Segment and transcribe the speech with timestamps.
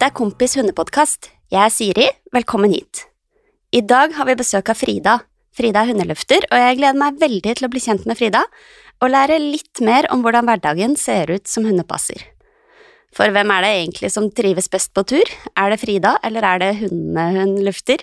[0.00, 1.26] Dette er Kompis hundepodkast.
[1.52, 3.02] Jeg er Siri, velkommen hit.
[3.76, 5.18] I dag har vi besøk av Frida.
[5.52, 8.40] Frida er hundeløfter, og jeg gleder meg veldig til å bli kjent med Frida
[9.04, 12.16] og lære litt mer om hvordan hverdagen ser ut som hundepasser.
[13.12, 15.34] For hvem er det egentlig som trives best på tur?
[15.52, 18.00] Er det Frida, eller er det hundene hun lufter?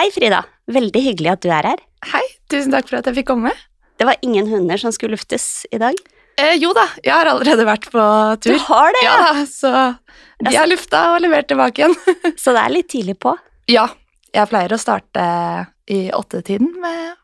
[0.00, 0.48] Hei, Frida.
[0.66, 1.88] Veldig hyggelig at du er her.
[2.10, 3.54] Hei, tusen takk for at jeg fikk komme.
[4.02, 5.94] Det var ingen hunder som skulle luftes i dag.
[6.38, 8.02] Eh, jo da, jeg har allerede vært på
[8.44, 8.54] tur.
[8.54, 9.16] Du har det, ja?
[9.50, 9.72] Så
[10.46, 11.96] de har lufta og levert tilbake igjen.
[12.42, 13.34] Så det er litt tidlig på?
[13.70, 13.88] Ja.
[14.34, 15.24] Jeg pleier å starte
[15.90, 17.16] i åttetiden med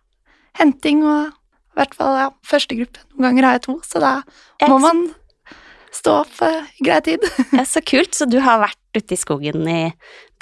[0.59, 1.31] henting og
[1.75, 3.03] i hvert fall ja, første gruppe.
[3.15, 4.13] Noen ganger har jeg to, så da
[4.71, 5.01] må man
[5.95, 7.25] stå opp i grei tid.
[7.59, 8.15] ja, Så kult.
[8.15, 9.81] Så du har vært ute i skogen i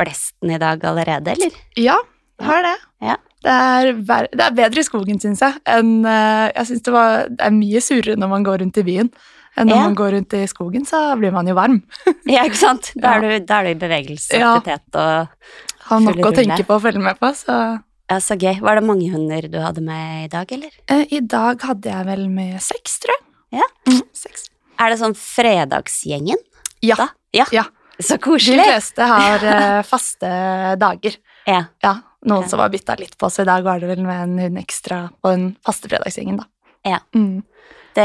[0.01, 1.57] blesten i dag allerede, eller?
[1.81, 1.97] Ja,
[2.45, 2.75] har det.
[3.05, 3.17] Ja.
[3.43, 5.59] Det er, det er, bedre i skogen, syns jeg.
[5.69, 8.84] Enn, uh, jeg synes det, var, det er mye surere når man går rundt i
[8.87, 9.11] byen.
[9.53, 9.87] Enn når ja.
[9.91, 11.83] man går rundt i skogen, så blir man jo varm.
[12.34, 12.93] ja, ikke sant.
[12.97, 16.79] Da er, du, da er du i bevegelse aktivitet og Har nok å tenke på
[16.79, 17.57] og følge med på, så
[18.11, 18.62] Ja, Så gøy.
[18.65, 20.73] Var det mange hunder du hadde med i dag, eller?
[20.89, 23.29] Uh, I dag hadde jeg vel med seks, tror jeg.
[23.61, 23.69] Ja.
[23.91, 24.49] Mm, seks.
[24.81, 26.41] Er det sånn fredagsgjengen?
[26.83, 27.11] Ja.
[27.37, 27.47] ja.
[27.55, 27.67] ja.
[28.01, 28.62] Så koselig.
[28.62, 30.33] De fleste har uh, faste
[30.81, 31.21] dager.
[31.49, 31.67] Ja.
[31.84, 31.95] ja.
[32.31, 34.61] Noen som har bytta litt på, så i dag var det vel med en hund
[34.61, 36.47] ekstra på den faste fredagsgjengen, da.
[36.87, 37.01] Ja.
[37.15, 37.42] Mm.
[37.95, 38.05] Det,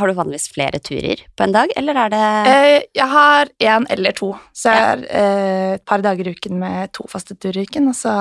[0.00, 3.84] har du vanligvis flere turer på en dag, eller er det eh, Jeg har én
[3.92, 4.30] eller to.
[4.56, 7.90] Så jeg har eh, et par dager i uken med to faste turer i uken,
[7.92, 8.14] og så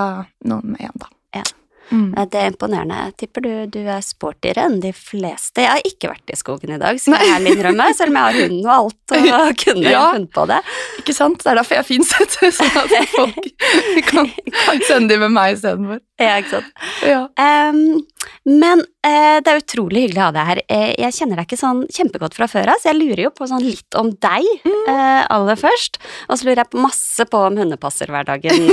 [0.50, 1.10] noen med én, da.
[1.40, 1.46] Ja.
[1.90, 2.10] Mm.
[2.32, 2.98] Det er imponerende.
[3.08, 5.64] Jeg tipper du, du, er sportigere enn de fleste.
[5.64, 8.28] Jeg har ikke vært i skogen i dag, skal jeg ærlig innrømme, selv om jeg
[8.28, 10.60] har hunden og alt og kunne ja, funnet på det.
[11.04, 11.40] Ikke sant?
[11.44, 14.30] Det er derfor jeg er fin, sett, sånn at folk kan,
[14.66, 16.04] kan sende de med meg istedenfor.
[16.18, 16.86] Ja, ikke sant.
[17.06, 17.26] Ja.
[17.38, 18.00] Um,
[18.48, 20.62] men uh, det er utrolig hyggelig å ha deg her.
[20.72, 23.50] Uh, jeg kjenner deg ikke sånn kjempegodt fra før av, så jeg lurer jo på
[23.50, 26.02] sånn litt om deg uh, aller først.
[26.28, 28.66] Og så lurer jeg masse på om hundepasserhverdagen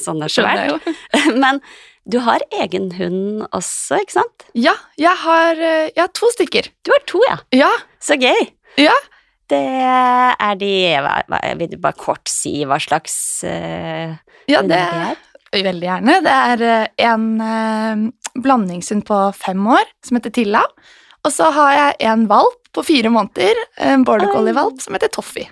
[0.00, 0.88] sånn er svært.
[1.42, 1.60] Men
[2.06, 4.46] du har egen hund også, ikke sant?
[4.54, 6.70] Ja, jeg har, jeg har to stykker.
[6.86, 7.38] Du har to, ja.
[7.56, 7.72] Ja.
[8.02, 8.46] Så gøy.
[8.78, 8.94] Ja.
[9.46, 13.14] Det er de Jeg vil bare kort si hva slags
[13.46, 14.16] uh,
[14.50, 15.20] Ja, det er
[15.54, 16.16] veldig gjerne.
[16.26, 16.64] Det er
[17.12, 20.64] en uh, blandingshund på fem år som heter Tilla.
[21.26, 25.48] Og så har jeg en valp på fire måneder, en border collie-valp som heter Toffee.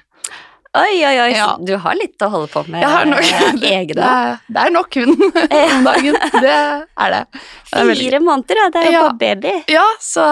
[0.74, 1.52] Oi, oi, oi, ja.
[1.62, 3.28] du har litt å holde på med nok,
[3.62, 3.94] egne.
[3.94, 5.20] Det er, det er nok hund
[5.60, 6.16] om dagen.
[6.42, 7.20] Det er det.
[7.30, 8.70] det er Fire måneder, ja.
[8.74, 9.02] Det er jo ja.
[9.04, 9.52] på baby.
[9.70, 10.24] Ja, så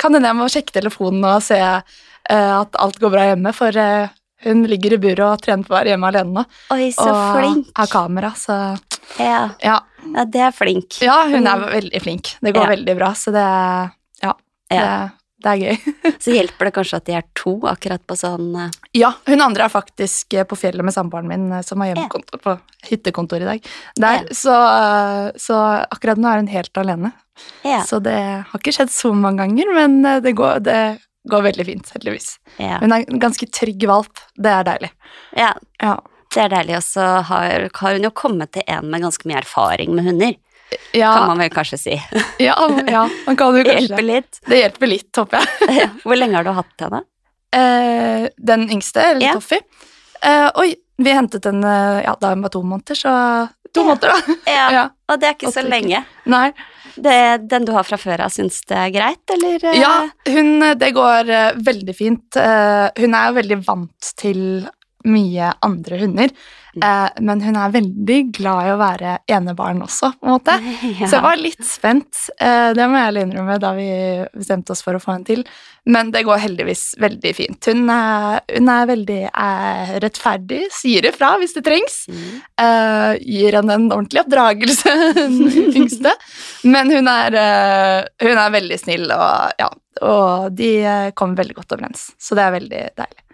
[0.00, 1.84] kan hende jeg må sjekke telefonen og se uh,
[2.32, 4.10] at alt går bra hjemme, for uh,
[4.42, 6.46] hun ligger i buret og trener på å være hjemme alene nå.
[6.74, 7.70] Oi, så og flink.
[7.78, 8.58] har kamera, så
[9.20, 9.44] ja.
[9.62, 9.78] ja.
[10.16, 10.26] ja.
[10.26, 10.98] det er flink.
[11.04, 12.34] Ja, hun er veldig flink.
[12.42, 13.46] Det går veldig bra, så det
[14.26, 14.34] Ja.
[14.70, 14.82] Det,
[15.40, 15.92] det er gøy.
[16.24, 18.68] så hjelper det kanskje at de er to akkurat på sånn uh...
[18.96, 22.56] Ja, hun andre er faktisk på fjellet med samboeren min som har hjemmekontor på
[22.90, 23.68] hyttekontor i dag.
[24.00, 24.56] Der, så,
[25.40, 27.12] så, akkurat nå er hun helt alene.
[27.64, 27.82] Ja.
[27.88, 28.18] Så det
[28.48, 30.80] har ikke skjedd så mange ganger, men det går, det
[31.28, 32.34] går veldig fint, heldigvis.
[32.56, 32.78] Ja.
[32.80, 34.22] Hun er en ganske trygg valp.
[34.36, 34.90] Det er deilig.
[35.36, 35.52] Ja,
[35.82, 35.96] ja.
[36.34, 36.76] det er deilig.
[36.78, 40.36] Og så har, har hun jo kommet til en med ganske mye erfaring med hunder.
[40.94, 41.12] Ja.
[41.16, 41.94] Kan man vel kanskje si.
[42.38, 44.40] ja, ja, man kan jo kanskje hjelper litt.
[44.46, 45.88] Det hjelper litt, håper jeg.
[46.04, 47.02] Hvor lenge har du hatt henne?
[47.56, 49.32] Eh, den yngste, eller Ja.
[49.38, 49.58] Toffi.
[50.22, 53.14] Eh, oi, vi hentet den eh, ja, da hun var to måneder, så
[53.74, 54.34] To måneder, da.
[54.50, 54.84] Ja, Ja.
[55.08, 56.02] og det er ikke så lenge.
[56.30, 56.50] Nei.
[57.00, 57.16] Det,
[57.48, 59.62] den du har fra før av, syns det er greit, eller?
[59.70, 59.78] eh?
[59.78, 59.92] Ja,
[60.26, 62.34] hun Det går eh, veldig fint.
[62.34, 64.40] Hun er jo veldig vant til
[65.06, 66.32] mye andre hunder,
[66.70, 66.82] Mm.
[66.86, 70.58] eh, men hun er veldig glad i å være enebarn også, på en måte.
[71.00, 71.06] Ja.
[71.08, 73.86] Så jeg var litt spent, eh, det må jeg innrømme, da vi
[74.34, 75.44] bestemte oss for å få henne til.
[75.88, 77.68] Men det går heldigvis veldig fint.
[77.70, 82.02] Hun er, hun er veldig er rettferdig, sier ifra hvis det trengs.
[82.10, 82.26] Mm.
[82.64, 86.14] eh, gir henne en ordentlig oppdragelse, den yngste.
[86.68, 89.70] Men hun er, eh, hun er veldig snill, og, ja,
[90.04, 90.70] og de
[91.18, 92.10] kommer veldig godt overens.
[92.20, 93.26] Så det er veldig deilig.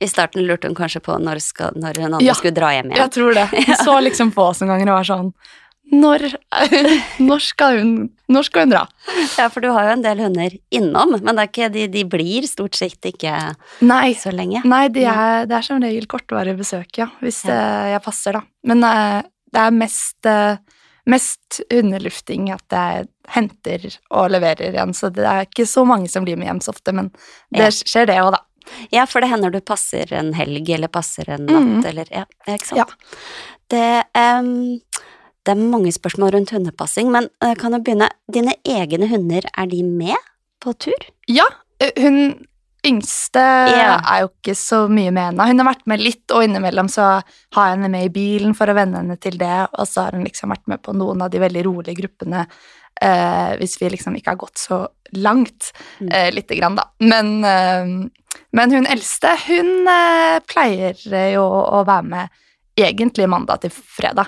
[0.00, 2.34] I starten lurte hun kanskje på når, skal, når hun andre Ja.
[2.34, 3.02] skulle dra hjem igjen.
[3.04, 3.46] Jeg tror det.
[3.66, 5.32] Hun så liksom på oss en gang og var sånn
[5.92, 6.24] når,
[7.28, 7.90] når, skal hun,
[8.32, 8.80] når skal hun dra?
[9.38, 12.02] Ja, for du har jo en del hunder innom, men det er ikke, de, de
[12.10, 13.30] blir stort sett ikke
[13.86, 14.64] Nei, så lenge.
[14.66, 17.06] nei de er, det er som regel kortvarig besøk, ja.
[17.22, 17.54] Hvis Ja.
[17.54, 18.42] eh, jeg passer, da.
[18.66, 19.22] Men eh,
[19.54, 20.56] det er mest, eh,
[21.06, 23.06] mest hundelufting at jeg
[23.36, 26.74] henter og leverer igjen, så det er ikke så mange som blir med hjem så
[26.74, 27.12] ofte, men
[27.54, 28.42] det skjer det òg, da.
[28.94, 31.84] Ja, for det hender du passer en helg, eller passer en natt, mm.
[31.92, 32.24] eller Ja,
[32.54, 32.82] ikke sant?
[32.82, 32.86] Ja.
[33.72, 34.50] Det, um,
[35.46, 39.70] det er mange spørsmål rundt hundepassing, men uh, kan du begynne Dine egne hunder, er
[39.70, 40.18] de med
[40.62, 41.08] på tur?
[41.30, 41.46] Ja,
[41.98, 42.46] hun
[42.86, 43.98] yngste Ja.
[43.98, 45.46] er jo ikke så mye med ennå.
[45.46, 47.22] Hun har vært med litt, og innimellom så
[47.54, 50.12] har jeg henne med i bilen for å venne henne til det, og så har
[50.16, 52.46] hun liksom vært med på noen av de veldig rolige gruppene
[53.02, 56.08] eh, hvis vi liksom ikke har gått så langt, Mm.
[56.12, 56.84] eh, lite grann, da.
[57.00, 58.08] Men, eh,
[58.52, 60.94] men hun eldste, hun eh, pleier
[61.32, 62.28] jo å være med
[62.76, 64.26] egentlig mandag til fredag.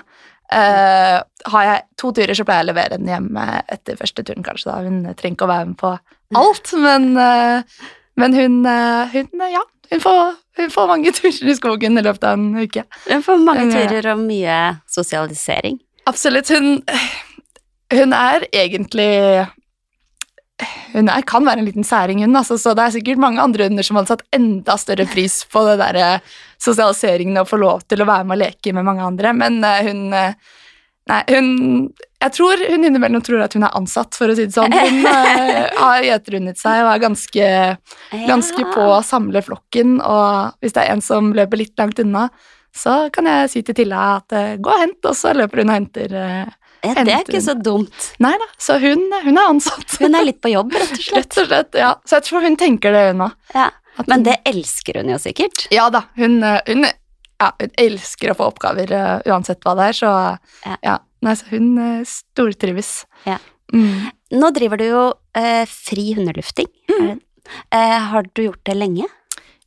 [0.51, 1.21] Eh,
[1.51, 4.65] har jeg to turer, så pleier jeg å levere henne hjemme etter første turen, kanskje.
[4.71, 4.77] da.
[4.81, 5.91] Hun trenger ikke å være med på
[6.35, 7.61] alt, men, eh,
[8.17, 9.61] men hun, hun Ja,
[9.91, 12.83] hun får, hun får mange turer i skogen i løpet av en uke.
[13.09, 14.57] Hun får mange er- turer og mye
[14.89, 15.79] sosialisering.
[16.07, 16.47] Absolutt.
[16.49, 16.81] Hun,
[17.93, 19.47] hun er egentlig
[20.93, 23.69] Hun er, kan være en liten særing, hun, altså, så det er sikkert mange andre
[23.69, 27.85] hunder som hadde satt enda større pris på det der eh, sosialiseringen og få lov
[27.87, 30.33] til å være med og leke med mange andre, men uh, hun eh,
[31.09, 31.47] Nei, hun
[32.21, 34.75] Jeg tror hun innimellom tror at hun er ansatt, for å si det sånn.
[34.75, 37.47] Hun uh, har gjeterundet seg og er ganske,
[38.27, 42.27] ganske på å samle flokken, og hvis det er en som løper litt langt unna,
[42.75, 45.71] så kan jeg si til Tilla at uh, gå og hent, og så løper hun
[45.71, 48.05] og henter eh, Ja, det er ikke så dumt.
[48.23, 49.97] Nei da, så hun, hun er ansatt.
[49.99, 51.17] Hun er litt på jobb, rett og slett.
[51.19, 51.91] Rett og slett, ja.
[52.07, 53.35] Så jeg tror hun tenker det, hun òg.
[53.55, 53.67] Ja.
[54.07, 55.65] Men det elsker hun jo sikkert.
[55.75, 59.89] Ja da, hun, eh, hun, ja, hun elsker å få oppgaver uh, uansett hva det
[59.91, 60.13] er, så
[60.65, 60.77] Ja.
[60.85, 60.97] ja.
[61.25, 62.93] Nei, så hun uh, stortrives.
[63.27, 63.35] Ja.
[63.75, 64.07] Mm.
[64.39, 66.69] Nå driver du jo uh, fri hundelufting.
[66.89, 67.19] Mm.
[67.73, 69.07] har du gjort det lenge?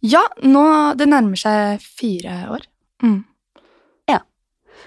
[0.02, 0.62] Ja, nå
[0.98, 2.64] Det nærmer seg fire år.
[3.02, 3.24] Mm.
[4.10, 4.20] Ja.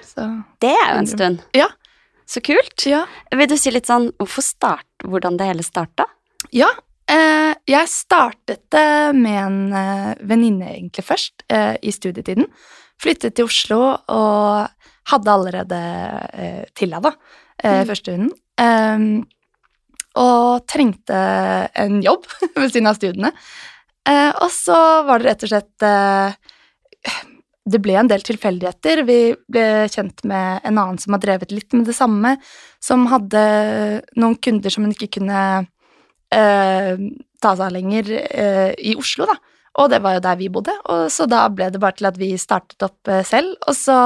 [0.02, 0.26] Så
[0.64, 1.44] Det er jo en stund.
[1.54, 1.70] Ja.
[2.26, 2.86] Så kult.
[2.90, 3.04] Ja.
[3.36, 6.08] Vil du si litt sånn hvorfor start, hvordan det hele starta?
[6.56, 6.70] Ja,
[7.12, 12.48] eh, jeg startet det med en eh, venninne egentlig først, eh, i studietiden.
[13.02, 13.80] Flyttet til Oslo
[14.10, 14.70] og
[15.12, 15.80] hadde allerede
[16.34, 17.12] eh, Tilla, da,
[17.64, 17.88] eh, Mm.
[17.92, 18.32] første hunden.
[18.58, 19.24] Ehm,
[20.16, 22.26] og trengte en jobb
[22.56, 23.32] ved siden av studiene.
[24.08, 26.34] Eh, og så var det rett og slett eh,
[27.66, 29.02] Det ble en del tilfeldigheter.
[29.08, 29.20] Vi
[29.50, 32.36] ble kjent med en annen som har drevet litt med det samme,
[32.84, 33.42] som hadde
[34.22, 35.40] noen kunder som hun ikke kunne
[36.30, 36.94] eh,
[37.42, 39.38] ta seg av lenger eh, i Oslo, da.
[39.82, 42.20] Og det var jo der vi bodde, og så da ble det bare til at
[42.20, 43.58] vi startet opp eh, selv.
[43.68, 43.98] Og så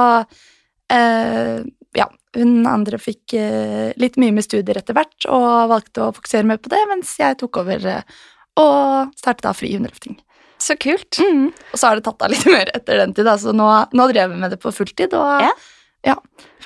[0.92, 1.60] eh,
[1.98, 2.06] Ja,
[2.38, 6.60] hun andre fikk eh, litt mye med studier etter hvert og valgte å fokusere mer
[6.62, 8.20] på det, mens jeg tok over eh,
[8.60, 10.18] og startet da fri hundeløfting.
[10.60, 11.18] Så kult.
[11.18, 11.46] Mm.
[11.72, 13.66] Og så har det tatt av litt mer etter den tid, da, så nå,
[13.96, 15.14] nå drev vi med det på fulltid.
[15.16, 15.50] Og Ja.
[16.04, 16.14] ja,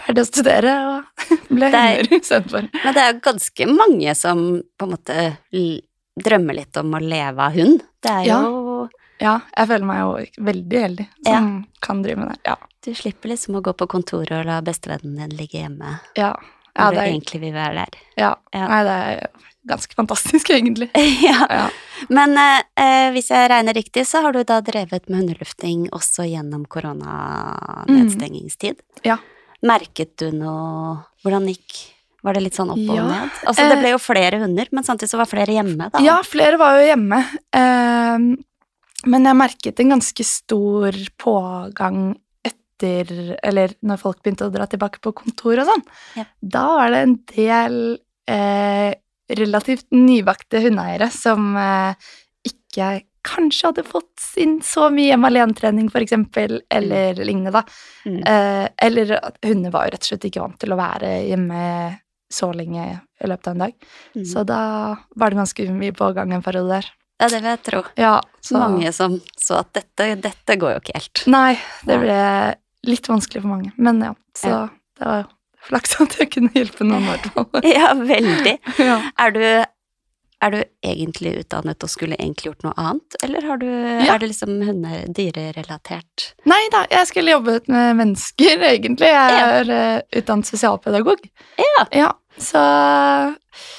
[0.04, 2.68] ferdig å studere og ble er- hunder istedenfor.
[2.74, 4.44] Men det er jo ganske mange som
[4.78, 5.18] på en måte
[6.24, 7.82] drømmer litt om å leve av hund.
[8.02, 8.42] Det er Ja.
[8.42, 8.88] jo
[9.22, 11.44] Ja, jeg føler meg jo veldig heldig som
[11.80, 12.38] kan drive med det.
[12.50, 12.56] Ja.
[12.82, 16.32] Du slipper liksom å gå på kontoret og la bestevennen din ligge hjemme Ja,
[16.74, 17.92] ja, det, egentlig vil være der.
[18.20, 18.34] ja.
[18.54, 18.68] Ja.
[18.70, 19.28] Nei, det er
[19.68, 20.90] ganske fantastisk, egentlig.
[21.28, 21.46] ja.
[21.50, 21.68] Ja.
[22.12, 26.22] Men eh, eh, hvis jeg regner riktig, så har du da drevet med hundelufting også
[26.28, 28.76] gjennom koronanedstengingstid.
[29.06, 29.16] Ja.
[29.64, 31.72] Merket du noe Hvordan gikk
[32.26, 33.30] Var det litt sånn opp og Ja, ned?
[33.48, 35.96] Altså, det eh, ble jo flere hunder, men samtidig så var flere hjemme, da.
[36.04, 37.18] Ja, flere var jo hjemme.
[37.56, 38.18] Eh,
[39.04, 42.14] men jeg merket en ganske stor pågang
[42.84, 45.86] etter Eller når folk begynte å dra tilbake på kontor og sånn.
[46.18, 46.26] Ja.
[46.40, 47.80] Da var det en del
[48.30, 48.92] eh,
[49.34, 52.12] relativt nybakte hundeeiere som eh,
[52.44, 52.92] ikke
[53.24, 57.62] kanskje hadde fått inn så mye hjemme alene-trening, for eksempel, eller lignende, da.
[58.04, 58.18] Mm.
[58.20, 61.62] Eh, eller at hunder var jo rett og slett ikke vant til å være hjemme
[62.34, 63.88] så lenge i løpet av en dag.
[64.16, 64.26] Mm.
[64.28, 64.60] Så da
[65.16, 66.90] var det ganske mye pågang en periode der.
[67.22, 67.80] Ja, det vil jeg tro.
[67.96, 71.24] Ja, så Mange som så at dette, dette går jo ikke helt.
[71.30, 71.54] Nei,
[71.86, 72.18] det ble
[72.88, 73.72] litt vanskelig for mange.
[73.76, 74.64] Men ja, så Ja.
[75.00, 75.26] det var
[75.68, 77.48] flaks at jeg kunne hjelpe noen, i hvert fall.
[77.76, 78.58] Ja, veldig.
[78.90, 78.98] ja.
[79.18, 79.44] Er du,
[80.44, 84.14] er du egentlig utdannet og skulle egentlig gjort noe annet, eller har du, Ja.
[84.14, 86.34] er det liksom hunde, dyrerelatert?
[86.50, 89.08] Nei da, jeg skulle jobbet med mennesker, egentlig.
[89.08, 91.24] Jeg er eh, utdannet sosialpedagog.
[91.58, 91.86] Ja.
[91.94, 92.60] Ja, så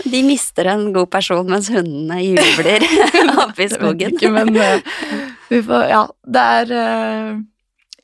[0.10, 2.86] De mister en god person mens hundene jubler
[3.44, 4.16] oppe i skogen.
[4.16, 4.80] Ikke, men uh,
[5.52, 7.34] vi får Ja, det er eh,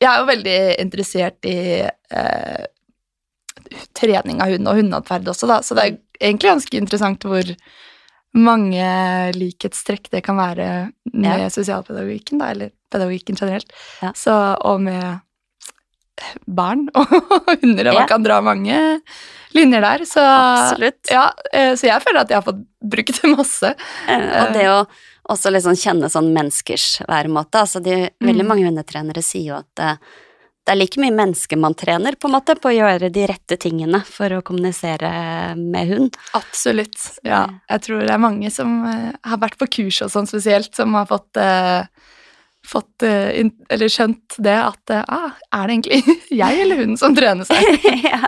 [0.02, 1.56] Jeg er jo veldig interessert i
[1.86, 2.64] eh,
[3.96, 7.52] trening av hund og hundeatferd også, da, så det er egentlig ganske interessant hvor
[8.32, 8.84] mange
[9.36, 10.68] likhetstrekk det kan være
[11.12, 11.50] med Ja.
[11.52, 13.72] sosialpedagogikken, da, eller pedagogikken generelt.
[14.00, 14.12] Ja.
[14.16, 14.32] Så,
[14.64, 15.20] og med
[16.46, 17.06] barn og
[17.60, 17.98] hunder, og Ja.
[18.00, 18.78] man kan dra mange
[19.56, 20.04] linjer der.
[20.08, 21.00] Så, Absolutt.
[21.12, 23.74] ja, eh, så jeg føler at jeg har fått brukt det masse.
[24.08, 24.78] Eh, Og det å
[25.30, 27.62] også liksom kjenne sånn menneskers væremåte.
[27.62, 28.48] Altså de, veldig Mm.
[28.48, 29.96] mange hundetrenere sier jo at uh,
[30.62, 33.56] det er like mye mennesker man trener, på en måte, på å gjøre de rette
[33.58, 36.18] tingene for å kommunisere med hund.
[36.38, 36.98] Absolutt.
[37.26, 37.48] Ja.
[37.68, 40.94] Jeg tror det er mange som eh, har vært på kurs og sånn spesielt, som
[40.94, 41.82] har fått, eh,
[42.66, 47.16] fått eh, eller skjønt det at eh, ah, er det egentlig jeg eller hun som
[47.16, 47.88] trener seg?
[48.06, 48.20] ja.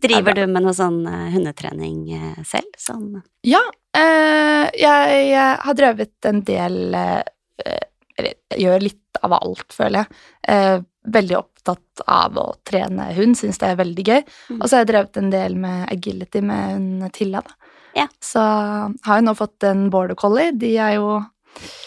[0.00, 2.06] Driver du med noe sånn eh, hundetrening
[2.48, 2.70] selv?
[2.80, 3.62] Sånn Ja,
[3.96, 10.20] eh, jeg, jeg har drevet en del Eller gjør litt av alt, føler jeg.
[10.52, 14.20] Eh, veldig opptatt av å trene hund, syns det er veldig gøy.
[14.22, 14.58] Mm.
[14.60, 17.56] Og så har jeg drevet en del med agility med hun Tilla, da.
[17.96, 18.06] Ja.
[18.22, 20.52] Så har jeg nå fått en border collie.
[20.56, 21.20] De er jo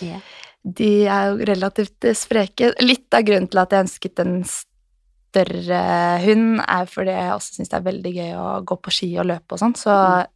[0.04, 0.20] Ja.
[0.64, 2.72] De er jo relativt eh, spreke.
[2.82, 4.38] Litt av grunnen til at jeg ønsket en
[5.34, 5.82] større
[6.24, 9.28] hund, er fordi jeg også syns det er veldig gøy å gå på ski og
[9.32, 9.96] løpe og sånn, så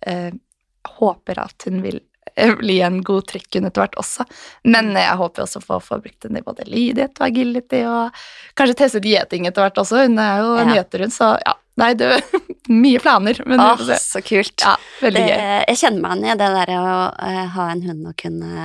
[0.09, 1.99] eh, jeg håper at hun vil
[2.33, 4.25] eh, bli en god trekkhund etter hvert også.
[4.65, 8.19] Men jeg håper også å få, brukt den i både lydighet og agility, og
[8.57, 10.03] kanskje testet gjeting etter hvert også.
[10.07, 10.79] Hun er jo en Ja.
[10.81, 11.55] gjeterhund, så ja.
[11.77, 12.07] Nei, du
[12.73, 14.59] Mye planer, men Åh, så kult.
[14.65, 15.43] Ja, veldig det, gøy.
[15.69, 16.87] jeg kjenner meg igjen i det der å
[17.29, 18.63] eh, ha en hund og kunne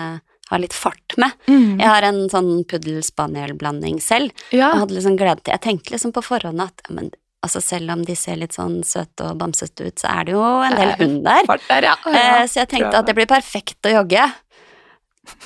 [0.53, 1.33] ha litt fart med.
[1.49, 1.81] Mm.
[1.81, 4.71] Jeg har en sånn puddel-spaniel-blanding selv, Ja.
[4.73, 7.11] og hadde liksom glede til Jeg tenkte liksom på forhånd at men,
[7.45, 10.43] altså selv om de ser litt sånn søte og bamsete ut, så er det jo
[10.43, 11.45] en del Eh, hund der.
[11.47, 11.97] Fart der, ja.
[12.07, 12.47] Eh, ja.
[12.47, 14.33] så jeg tenkte at det blir perfekt å jogge.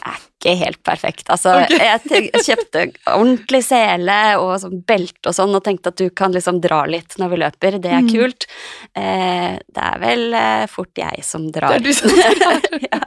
[0.07, 1.29] Er ikke helt perfekt.
[1.35, 1.99] Altså, okay.
[2.07, 6.61] jeg kjøpte ordentlig sele og sånn belte og sånn, og tenkte at du kan liksom
[6.63, 7.79] dra litt når vi løper.
[7.83, 8.11] Det er Mm.
[8.13, 8.47] kult.
[8.95, 11.75] Eh, det er vel eh, fort jeg som drar.
[11.75, 12.61] Det er du som drar.
[12.87, 13.01] ja.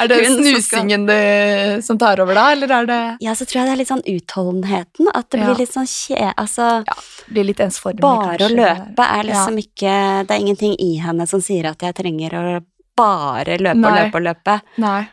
[0.00, 3.44] Er det snusingen som skal- det, som tar over da, eller er det Ja, så
[3.44, 5.08] tror jeg det er litt sånn utholdenheten.
[5.14, 5.46] At det Ja.
[5.50, 6.32] blir litt sånn kje...
[6.36, 6.84] Altså,
[7.30, 8.56] blir litt ensformig, bare å kanskje?
[8.56, 12.64] løpe er liksom ikke Det er ingenting i henne som sier at jeg trenger å
[12.96, 14.60] bare løpe og løpe og løpe.
[14.78, 15.08] Nei.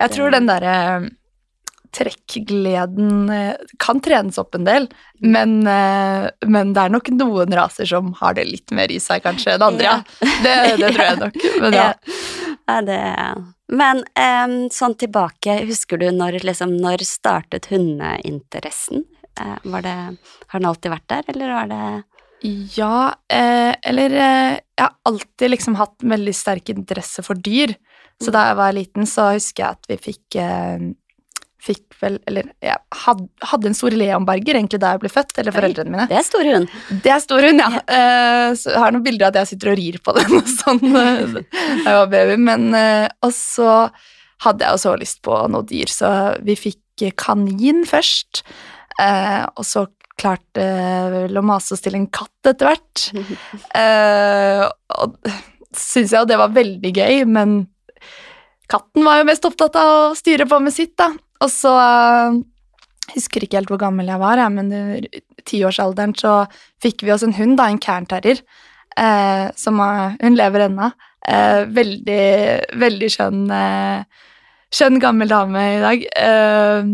[0.00, 0.74] Jeg tror den derre
[1.96, 4.88] trekkgleden eh, kan trenes opp en del,
[5.24, 9.22] men, eh, men det er nok noen raser som har det litt mer i seg,
[9.24, 9.86] kanskje, enn andre.
[9.86, 9.96] Ja.
[10.44, 11.38] Det, det tror jeg nok.
[11.62, 11.90] Men ja.
[12.66, 12.98] Ja, det
[13.70, 19.04] Men em, sånn tilbake, husker du når, liksom, når startet hundeinteressen?
[19.38, 19.96] Eh, var det
[20.48, 21.84] Har den alltid vært der, eller var det
[22.76, 27.76] Ja, eh, eller eh, Jeg har alltid liksom hatt veldig sterk interesse for dyr.
[28.22, 30.86] Så da jeg var liten, så husker jeg at vi fikk eh,
[31.66, 35.54] Fikk vel Eller jeg had, hadde en stor leonberger egentlig da jeg ble født, eller
[35.56, 36.04] foreldrene mine.
[36.10, 36.68] Det er stor hund.
[37.02, 37.80] Det er stor hund, ja.
[37.96, 40.52] Eh, så jeg har noen bilder av at jeg sitter og rir på den og
[40.52, 42.38] sånn eh, da jeg var baby.
[42.46, 43.72] Men eh, Og så
[44.44, 46.10] hadde jeg også lyst på noe dyr, så
[46.46, 48.44] vi fikk kanin først.
[49.02, 50.64] Eh, og så klarte
[51.12, 53.08] vel å mase oss til en katt etter hvert.
[53.76, 54.62] Eh,
[54.96, 55.16] og
[55.76, 57.64] syns jeg jo det var veldig gøy, men
[58.70, 61.12] katten var jo mest opptatt av å styre på med sitt, da.
[61.44, 61.72] Og så
[63.06, 66.40] jeg husker ikke helt hvor gammel jeg var, jeg, men i tiårsalderen så
[66.82, 68.42] fikk vi oss en hund, da, en cairnterrier.
[68.96, 70.88] Eh, som er, hun lever ennå.
[71.26, 72.22] Eh, veldig,
[72.80, 74.24] veldig skjønn, eh,
[74.72, 76.06] skjønn gammel dame i dag.
[76.22, 76.88] Eh,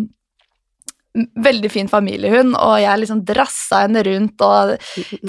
[1.46, 4.76] veldig fin familiehund, og jeg liksom drassa henne rundt og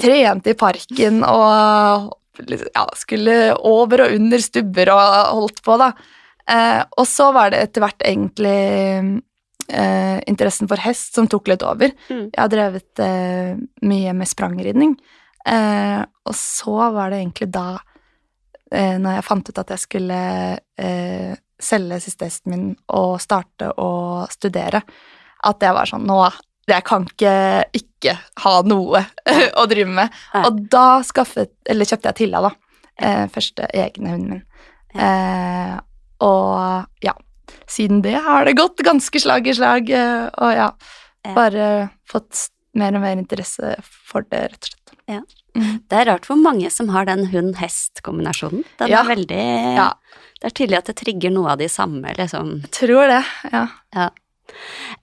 [0.00, 2.14] trente i parken og
[2.48, 3.36] ja, skulle
[3.68, 5.02] over og under stubber og
[5.40, 5.92] holdt på, da.
[6.50, 8.58] Eh, og så var det etter hvert egentlig
[9.68, 11.94] eh, interessen for hest som tok litt over.
[12.10, 12.26] Mm.
[12.28, 13.56] Jeg har drevet eh,
[13.88, 14.94] mye med sprangridning,
[15.48, 17.68] eh, og så var det egentlig da,
[18.70, 20.22] eh, når jeg fant ut at jeg skulle
[20.58, 21.34] eh,
[21.64, 24.82] selge siste hesten min og starte å studere,
[25.44, 26.18] at jeg var sånn Nå,
[26.68, 27.32] jeg kan ikke
[27.76, 29.00] ikke ha noe
[29.60, 30.12] å drive med.
[30.34, 30.44] Nei.
[30.48, 32.52] Og da skaffet, eller kjøpte jeg Tilla, da.
[32.94, 34.46] Eh, første egne hunden min.
[34.94, 35.74] Eh,
[36.20, 37.12] og ja,
[37.66, 40.70] siden det har det gått ganske slag i slag, eh, og ja,
[41.24, 41.32] Ja.
[41.34, 44.98] bare fått mer og mer interesse for det, rett og slett.
[45.08, 45.20] Ja.
[45.56, 45.82] Mm.
[45.88, 48.64] Det er rart hvor mange som har den hund-hest-kombinasjonen.
[48.78, 49.00] Den Ja.
[49.02, 49.92] er veldig Ja.
[50.40, 52.68] Det er tydelig at det trigger noe av de samme, liksom.
[52.70, 54.10] Tror det, ja.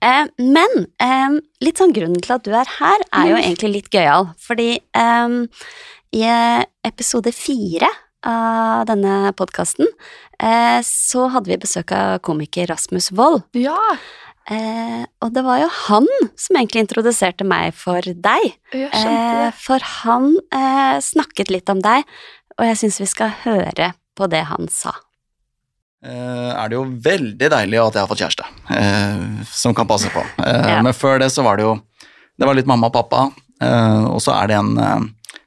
[0.00, 3.42] Eh, men eh, litt sånn grunnen til at du er her, er jo Mm.
[3.42, 4.34] egentlig litt gøyal.
[4.38, 5.46] Fordi eh,
[6.14, 7.88] i episode fire
[8.24, 9.86] av denne podkasten
[10.38, 13.44] eh, så hadde vi besøk av komiker Rasmus Wold.
[13.58, 13.78] Ja,
[14.50, 18.48] Eh, og det var jo han som egentlig introduserte meg for deg.
[18.74, 19.52] jeg skjønte Eh, det.
[19.54, 22.02] for han eh, snakket litt om deg,
[22.58, 24.90] og jeg syns vi skal høre på det han sa.
[26.02, 30.10] eh, er det jo veldig deilig at jeg har fått kjæreste eh, som kan passe
[30.10, 30.26] på.
[30.42, 30.82] Eh, Ja.
[30.82, 31.78] Men før det så var det jo
[32.38, 33.30] Det var litt mamma og pappa,
[33.62, 35.00] eh, og så er det en eh,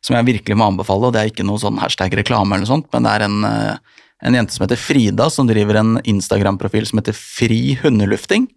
[0.06, 2.92] som jeg virkelig må anbefale, og det er ikke noe sånn hashtag-reklame eller noe sånt,
[2.94, 7.02] men det er en, eh, en jente som heter Frida, som driver en Instagram-profil som
[7.02, 8.48] heter Fri hundelufting.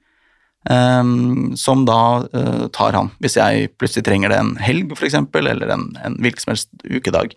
[0.68, 5.70] Um, som da uh, tar han, hvis jeg plutselig trenger det en helg, eksempel, eller
[5.72, 7.36] en, en hvilken som helst ukedag.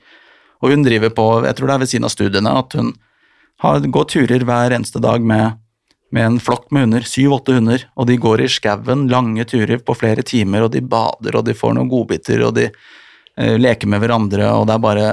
[0.66, 2.90] Og hun driver på, jeg tror det er ved siden av studiene, at hun
[3.62, 5.62] har, går turer hver eneste dag med,
[6.12, 9.96] med en flokk med hunder, syv-åtte hunder, og de går i skauen, lange turer på
[10.02, 12.72] flere timer, og de bader, og de får noen godbiter, og de
[13.38, 15.06] leker med hverandre, og det er bare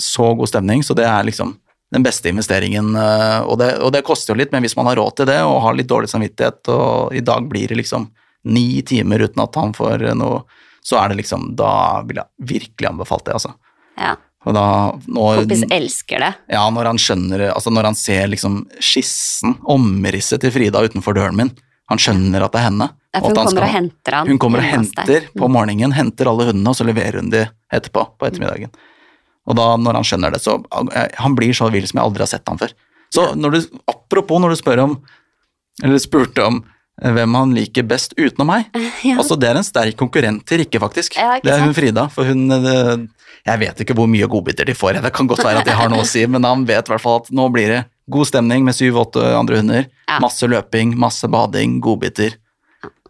[0.00, 1.52] så god stemning, så det er liksom
[1.92, 4.98] den beste investeringen, eh, og det, og det koster jo litt, men hvis man har
[4.98, 8.08] råd til det, og har litt dårlig samvittighet, og i dag blir det liksom
[8.46, 10.42] ni timer uten at han får noe,
[10.86, 13.54] så er det liksom, da vil jeg virkelig anbefalt det, altså.
[13.98, 14.14] Ja.
[14.46, 14.66] Og da,
[15.10, 16.32] når, Kompis elsker det.
[16.54, 21.38] ja, når han skjønner, altså når han ser liksom skissen, omrisset til Frida utenfor døren
[21.38, 21.50] min,
[21.90, 22.88] han skjønner at det er henne.
[23.16, 24.28] At hun kommer og henter han.
[24.30, 28.04] Hun kommer og henter på morgenen, henter alle hundene, og så leverer hun de etterpå,
[28.20, 28.70] på ettermiddagen.
[29.46, 30.56] Og da, når han skjønner det, så
[30.90, 32.72] eh, Han blir så vill som jeg aldri har sett han før.
[33.14, 34.96] Så når du, apropos når du spør om,
[35.84, 36.58] eller spurte om
[37.02, 38.66] eh, hvem han liker best utenom meg,
[39.06, 39.18] Ja.
[39.20, 41.14] altså det er en sterk konkurrent til Rikke, faktisk.
[41.20, 41.74] Ja, det er hun?
[41.76, 42.78] Frida, for hun det,
[43.46, 45.92] Jeg vet ikke hvor mye godbiter de får, det kan godt være at de har
[45.92, 48.64] noe å si, men han vet i hvert fall at nå blir det god stemning
[48.66, 49.86] med syv-åtte andre hunder.
[50.08, 50.18] Ja.
[50.22, 52.34] Masse løping, masse bading, godbiter.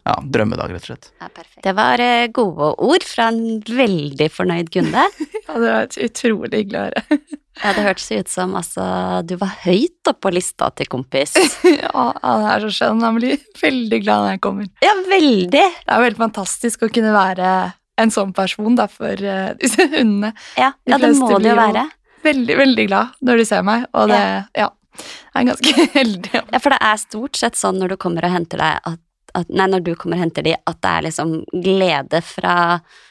[0.07, 1.09] Ja, drømmedag, rett og slett.
[1.19, 1.27] Ja.
[1.65, 5.07] Det var eh, gode ord fra en veldig fornøyd kunde.
[5.47, 7.17] Ja, det var utrolig hyggelig å høre.
[7.61, 8.83] Ja, det hørtes ut som altså,
[9.23, 11.37] du var høyt oppe på lista til kompis.
[11.87, 13.03] Ja, han er så skjønn.
[13.03, 14.67] Han blir veldig glad når jeg kommer.
[14.83, 15.51] Ja, veldig.
[15.55, 17.53] Det er veldig fantastisk å kunne være
[17.97, 20.33] en sånn person da, for uh, disse hundene.
[20.59, 21.87] Ja, De ja det må det jo være.
[22.27, 24.21] Veldig, veldig glad når de ser meg, og det
[24.57, 24.71] ja.
[24.97, 26.31] Jeg er ganske heldig.
[26.39, 29.01] Ja, for det er stort sett sånn når du kommer og henter deg at,
[29.37, 32.55] at Nei, når du kommer og henter de, at det er liksom glede fra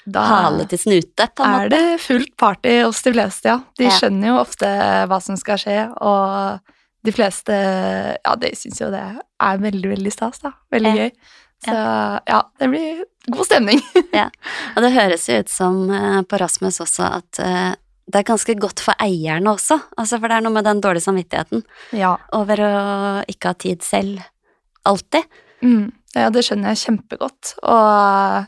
[0.06, 1.68] Da hale til snute, på en måte.
[1.70, 3.58] Da er det fullt party hos de fleste, ja.
[3.78, 3.94] De Ja.
[3.98, 4.70] skjønner jo ofte
[5.10, 6.60] hva som skal skje, og
[7.06, 7.54] de fleste
[8.24, 9.02] Ja, de syns jo det
[9.40, 10.52] er veldig, veldig stas, da.
[10.72, 11.02] Veldig Ja.
[11.06, 11.10] gøy.
[11.66, 11.72] Så
[12.28, 13.80] ja, det blir god stemning.
[14.12, 14.28] ja.
[14.76, 17.74] Og det høres jo ut som eh, på Rasmus også at eh,
[18.06, 19.80] det er ganske godt for eierne også.
[19.98, 21.64] Altså, for det er noe med den dårlige samvittigheten
[21.96, 22.12] Ja.
[22.36, 22.72] over å
[23.26, 24.20] ikke ha tid selv.
[24.86, 25.24] Alltid.
[25.64, 27.56] Mm, ja, det skjønner jeg kjempegodt.
[27.62, 28.46] Og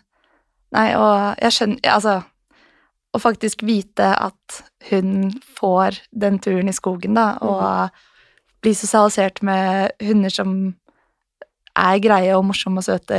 [0.77, 2.19] Nei, og jeg skjønner Altså,
[3.17, 4.59] å faktisk vite at
[4.91, 7.89] hun får den turen i skogen, da, og
[8.63, 10.53] bli sosialisert med hunder som
[11.79, 13.19] er greie og morsomme og søte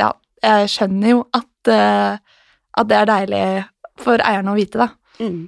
[0.00, 0.10] Ja,
[0.42, 2.18] jeg skjønner jo at, eh,
[2.80, 3.44] at det er deilig
[4.00, 4.88] for eierne å vite, da.
[5.20, 5.42] Mm.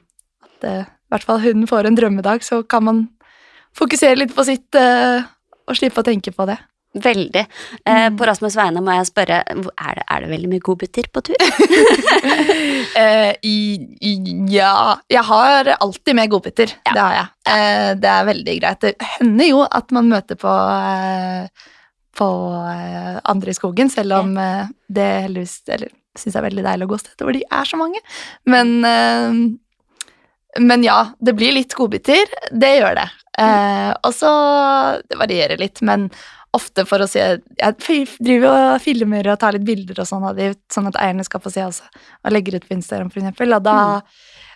[0.44, 3.06] At eh, i hvert fall hunden får en drømmedag, så kan man
[3.76, 5.24] fokusere litt på sitt eh,
[5.66, 6.58] og slippe å tenke på det.
[6.94, 7.46] Veldig.
[7.86, 8.16] Eh, Mm.
[8.18, 11.36] på Rasmus' vegne må jeg spørre, er det, er det veldig mye godbiter på tur?
[12.92, 13.56] Eh, i,
[14.04, 14.10] i,
[14.52, 16.72] ja Jeg har alltid med godbiter.
[16.86, 16.92] Ja.
[16.92, 17.28] Det har jeg.
[17.52, 18.80] Eh, det er veldig greit.
[18.84, 21.46] Det hender jo at man møter på eh,
[22.18, 22.28] på
[22.68, 26.84] eh, andre i skogen, selv om eh, det heldigvis Eller syns jeg er veldig deilig
[26.88, 28.02] å gå steder hvor de er så mange.
[28.44, 28.74] Men
[30.60, 32.28] Men ja, det blir litt godbiter.
[32.52, 33.08] Det gjør det.
[33.40, 34.32] Eh, og så
[35.08, 36.10] Det varierer litt, men
[36.56, 40.36] ofte for å se Jeg driver og filmer og tar litt bilder og sånn av
[40.36, 41.88] de, sånn at eierne skal få se også,
[42.24, 43.78] og legger ut på Instagram, for eksempel, og da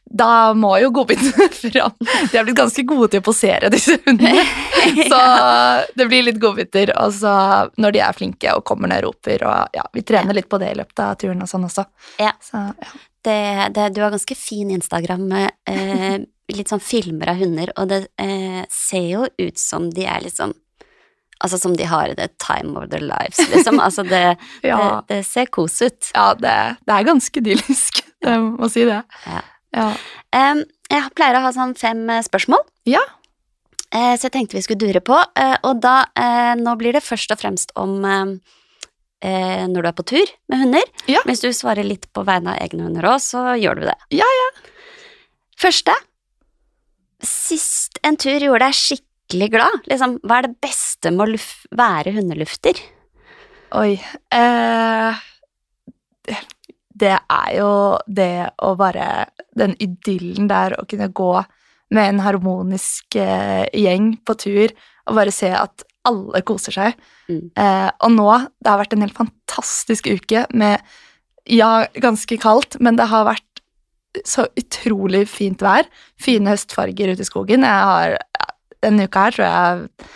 [0.07, 1.95] da må jo godbitene fram.
[2.31, 4.45] De er blitt ganske gode til å posere, disse hundene.
[5.11, 5.19] Så
[5.99, 6.93] det blir litt godbiter.
[7.03, 7.33] Og så
[7.83, 10.61] når de er flinke og kommer ned og roper, og ja, vi trener litt på
[10.63, 11.87] det i løpet av turen og sånn også.
[12.23, 12.31] Ja.
[12.39, 12.93] Så, ja.
[13.27, 13.41] Det,
[13.75, 16.21] det, du har ganske fin Instagram med eh,
[16.55, 20.55] litt sånn filmer av hunder, og det eh, ser jo ut som de er liksom
[21.45, 23.81] Altså som de har the time of their lives, liksom.
[23.83, 24.79] Altså det, Ja.
[24.79, 26.11] det, det ser kos ut.
[26.15, 26.55] Ja, det,
[26.87, 28.01] det er ganske idyllisk.
[28.27, 29.03] Jeg må si det.
[29.27, 29.43] Ja.
[29.77, 29.91] Ja.
[30.33, 33.03] Um, jeg pleier å ha sånn fem eh, spørsmål, Ja.
[33.95, 35.17] Uh, så jeg tenkte vi skulle dure på.
[35.39, 37.99] Uh, og da, uh, nå blir det først og fremst om
[39.27, 40.85] når du er på tur med hunder.
[41.11, 41.19] Ja.
[41.27, 43.95] Hvis du svarer litt på vegne av egne hunder òg, så gjør du det.
[44.15, 44.45] Ja, ja.
[45.59, 45.95] Første.
[47.25, 49.87] Sist en tur gjorde deg skikkelig glad.
[49.91, 52.79] Liksom, hva er det beste med å luf være hundelufter?
[53.77, 53.97] Oi.
[54.33, 55.23] Eh,
[56.95, 57.71] det, er jo
[58.07, 61.33] det å bare Den idyllen der å kunne gå
[61.95, 64.73] med en harmonisk eh, gjeng på tur
[65.07, 66.97] og bare se at alle koser seg.
[67.31, 67.51] Mm.
[67.59, 70.83] Eh, og nå Det har vært en helt fantastisk uke med
[71.47, 73.45] Ja, ganske kaldt, men det har vært
[74.27, 75.87] så utrolig fint vær.
[76.19, 77.67] Fine høstfarger ute i skogen.
[77.67, 78.17] Jeg har
[78.85, 80.09] Denne uka her tror jeg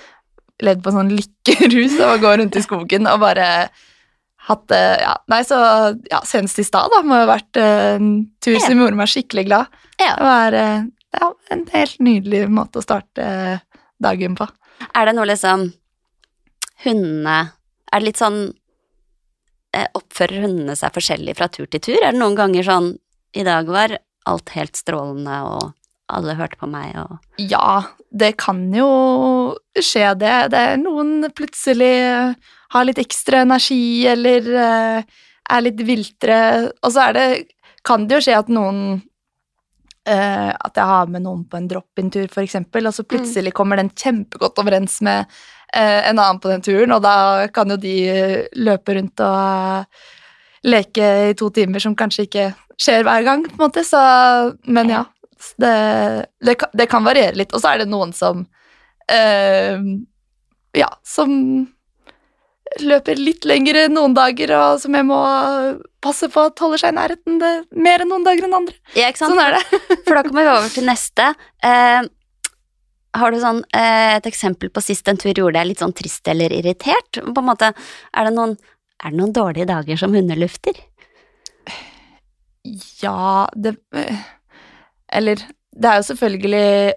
[0.67, 3.47] levd på sånn lykkerus å gå rundt i skogen og bare
[4.51, 5.57] hatt Ja, nei, så
[6.11, 8.11] ja, senest i stad, da, må ha vært eh, en
[8.43, 9.77] tur som gjorde meg skikkelig glad.
[10.01, 10.15] Ja.
[10.17, 13.63] Det var eh, ja, en helt nydelig måte å starte eh,
[14.03, 14.49] dagen på.
[14.97, 15.69] Er det noe liksom
[16.87, 17.39] hundene
[17.93, 18.39] Er det litt sånn
[19.77, 21.99] eh, Oppfører hundene seg forskjellig fra tur til tur?
[22.01, 22.95] Er det noen ganger sånn
[23.37, 23.99] I dag var
[24.31, 25.75] alt helt strålende, og
[26.11, 28.89] alle hørte på meg, og Ja, det kan jo
[29.79, 30.37] skje det.
[30.51, 31.95] Det er noen plutselig
[32.71, 35.21] har litt ekstra energi, eller eh,
[35.51, 36.41] er litt viltre.
[36.83, 37.31] Og så er det
[37.81, 42.29] Kan det jo skje at noen uh, At jeg har med noen på en drop-in-tur,
[42.43, 46.93] eksempel, og så plutselig kommer den kjempegodt overens med uh, en annen på den turen,
[46.93, 47.95] og da kan jo de
[48.61, 50.11] løpe rundt og uh,
[50.69, 52.47] leke i to timer, som kanskje ikke
[52.81, 53.85] skjer hver gang, på en måte.
[53.87, 54.01] Så,
[54.69, 55.07] men ja.
[55.61, 55.75] Det,
[56.45, 57.55] det, det kan variere litt.
[57.55, 58.45] Og så er det noen som
[59.11, 59.79] eh,
[60.77, 61.31] Ja, som
[62.79, 65.19] løper litt lenger noen dager, og som jeg må
[66.05, 68.77] passe på at holder seg i nærheten det, mer enn noen dager enn andre.
[68.95, 69.11] Ja?
[69.19, 69.81] Sånn er det.
[70.07, 71.33] For da kommer vi over til neste.
[71.67, 72.03] Eh,
[73.19, 76.31] har du sånn, eh, et eksempel på sist en tur gjorde deg litt sånn trist
[76.31, 77.19] eller irritert?
[77.19, 77.73] På en måte,
[78.15, 78.55] er det noen,
[79.03, 80.79] er det noen dårlige dager som hundelufter?
[83.03, 84.23] Ja, det eh,
[85.13, 85.37] Eller
[85.81, 86.93] det er jo selvfølgelig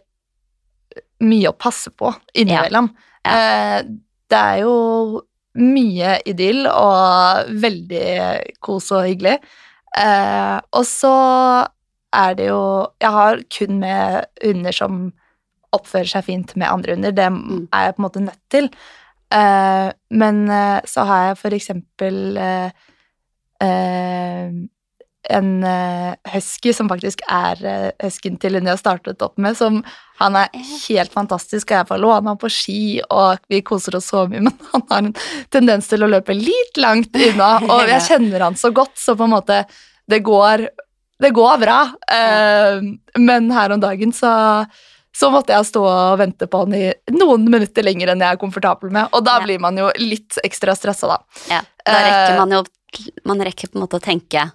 [1.24, 2.90] mye å passe på innimellom.
[3.26, 3.84] Eh,
[4.30, 5.22] det er jo
[5.56, 8.06] mye idyll og veldig
[8.66, 9.38] kos og hyggelig.
[9.98, 11.14] Eh, og så
[12.14, 15.14] er det jo Jeg har kun med hunder som
[15.74, 17.12] oppfører seg fint med andre hunder.
[17.12, 17.68] Det Mm.
[17.74, 18.70] er jeg på en måte nødt til.
[19.32, 20.48] Eh, men
[20.86, 22.38] så har jeg for eksempel
[25.30, 29.82] en eh, husky som faktisk er uh, huskyen til jeg startet opp med, som
[30.20, 30.52] han er
[30.88, 34.44] helt fantastisk, og jeg får låne ham på ski, og vi koser oss så mye,
[34.44, 35.14] men han har en
[35.54, 39.28] tendens til å løpe litt langt unna, og jeg kjenner han så godt, så på
[39.28, 39.64] en måte
[40.12, 40.68] det går,
[41.24, 41.78] det går bra.
[42.12, 42.82] Eh,
[43.20, 44.34] men her om dagen så
[45.14, 48.40] så måtte jeg stå og vente på han i noen minutter lenger enn jeg er
[48.42, 51.44] komfortabel med, og da blir man jo litt ekstra stressa, da.
[51.52, 52.64] Ja, da rekker Eh, man jo
[53.26, 54.52] Man rekker på en måte å tenke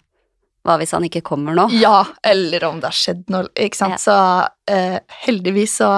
[0.68, 1.68] hva hvis han ikke kommer nå?
[1.74, 3.98] Ja, eller om det har skjedd noe, ikke sant.
[3.98, 4.02] Ja.
[4.04, 5.92] Så eh, heldigvis så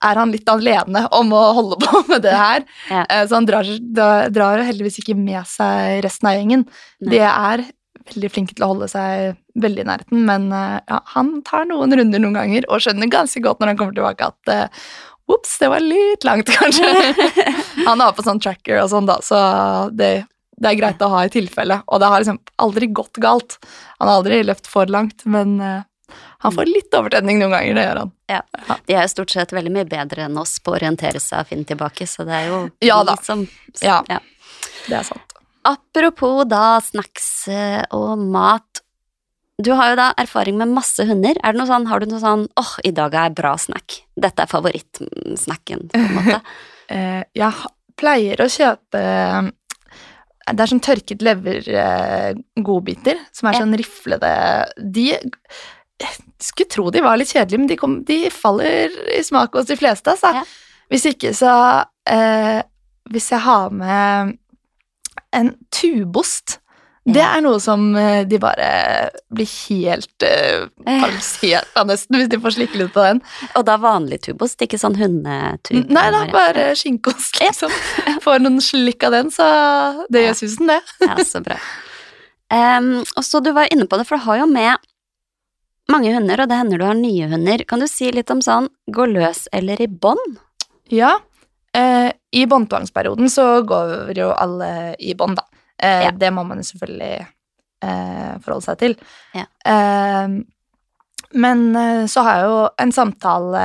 [0.00, 2.64] er han litt alene om å holde på med det her.
[2.88, 3.04] Ja.
[3.04, 3.68] Eh, så han drar,
[4.32, 6.64] drar heldigvis ikke med seg resten av gjengen.
[7.04, 7.12] Nei.
[7.12, 7.66] De er
[8.10, 11.94] veldig flinke til å holde seg veldig i nærheten, men eh, ja, han tar noen
[11.96, 14.90] runder noen ganger og skjønner ganske godt når han kommer tilbake at eh,
[15.30, 16.88] Ops, det var litt langt, kanskje.
[17.86, 19.38] han har på sånn tracker og sånn, da, så
[19.94, 20.24] det,
[20.60, 21.80] det er greit å ha i tilfelle.
[21.88, 23.56] Og det har liksom aldri gått galt.
[23.98, 25.82] Han har aldri løpt for langt, men eh,
[26.44, 28.12] han får litt overtenning noen ganger, det gjør han.
[28.88, 31.50] De er jo stort sett veldig mye bedre enn oss på å orientere seg og
[31.52, 33.14] finne tilbake, så det er jo Ja da.
[33.16, 33.44] litt som
[33.82, 34.00] Ja.
[34.10, 34.18] ja.
[34.88, 35.36] Det er sant.
[35.68, 38.80] Apropos da snacks eh, og mat.
[39.60, 41.36] Du har jo da erfaring med masse hunder.
[41.44, 44.00] Er det noe sånn, har du noe sånn åh, i dag er bra snack.
[44.16, 46.40] Dette er favorittsnacken, på en måte.
[46.90, 47.54] Eh, jeg
[48.00, 49.00] pleier å kjøpe
[50.46, 54.30] Det er sånn tørket lever-godbiter, som er sånn riflede
[54.80, 55.10] De
[56.40, 59.76] skulle tro de var litt kjedelige, men de, kom, de faller i smak hos de
[59.78, 60.14] fleste.
[60.14, 60.32] Altså.
[60.40, 60.44] Ja.
[60.90, 61.52] Hvis ikke, så
[62.08, 62.62] eh,
[63.10, 64.38] Hvis jeg har med
[65.36, 66.59] en tubost
[67.14, 68.68] det er noe som eh, de bare
[69.32, 73.22] blir helt uh, paralysert av nesten, hvis de får slikke litt på den.
[73.58, 75.92] Og da vanlig tubost, ikke sånn hundetubost?
[75.94, 77.74] Nei da, bare skinkeost, liksom.
[78.24, 79.48] Får noen slikk av den, så
[80.12, 80.80] det gjør susen, det.
[81.06, 81.58] Ja, så bra.
[82.50, 84.90] Um, og så du var inne på det, for du har jo med
[85.90, 87.64] mange hunder, og det hender du har nye hunder.
[87.68, 90.38] Kan du si litt om sånn gå løs eller i bånd?
[90.90, 91.16] Ja,
[91.76, 95.46] eh, i båndtvangsperioden så går jo alle i bånd, da.
[95.82, 96.10] Eh, Ja.
[96.10, 97.26] Det må man jo selvfølgelig
[97.82, 98.96] eh, forholde seg til.
[99.34, 99.46] Ja.
[99.66, 100.40] Eh,
[101.32, 103.64] men eh, så har jeg jo en samtale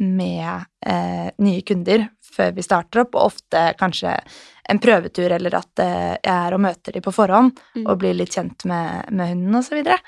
[0.00, 4.16] med eh, nye kunder før vi starter opp, og ofte kanskje
[4.68, 7.84] en prøvetur, eller at eh, jeg er og møter de på forhånd Mm.
[7.86, 9.98] og blir litt kjent med, med hunden videre.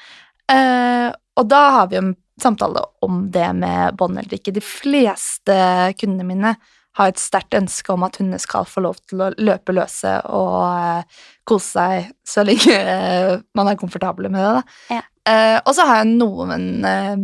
[0.50, 4.52] Eh, og da har vi jo en samtale om det med bånd eller ikke.
[4.54, 5.56] De fleste
[6.00, 6.52] kundene mine
[6.96, 10.60] har et sterkt ønske om at hundene skal få lov til å løpe løse og
[10.64, 14.62] eh, kose seg så lenge eh, man er komfortable med det.
[14.96, 15.02] Ja.
[15.28, 17.16] Eh, og så har jeg noen eh,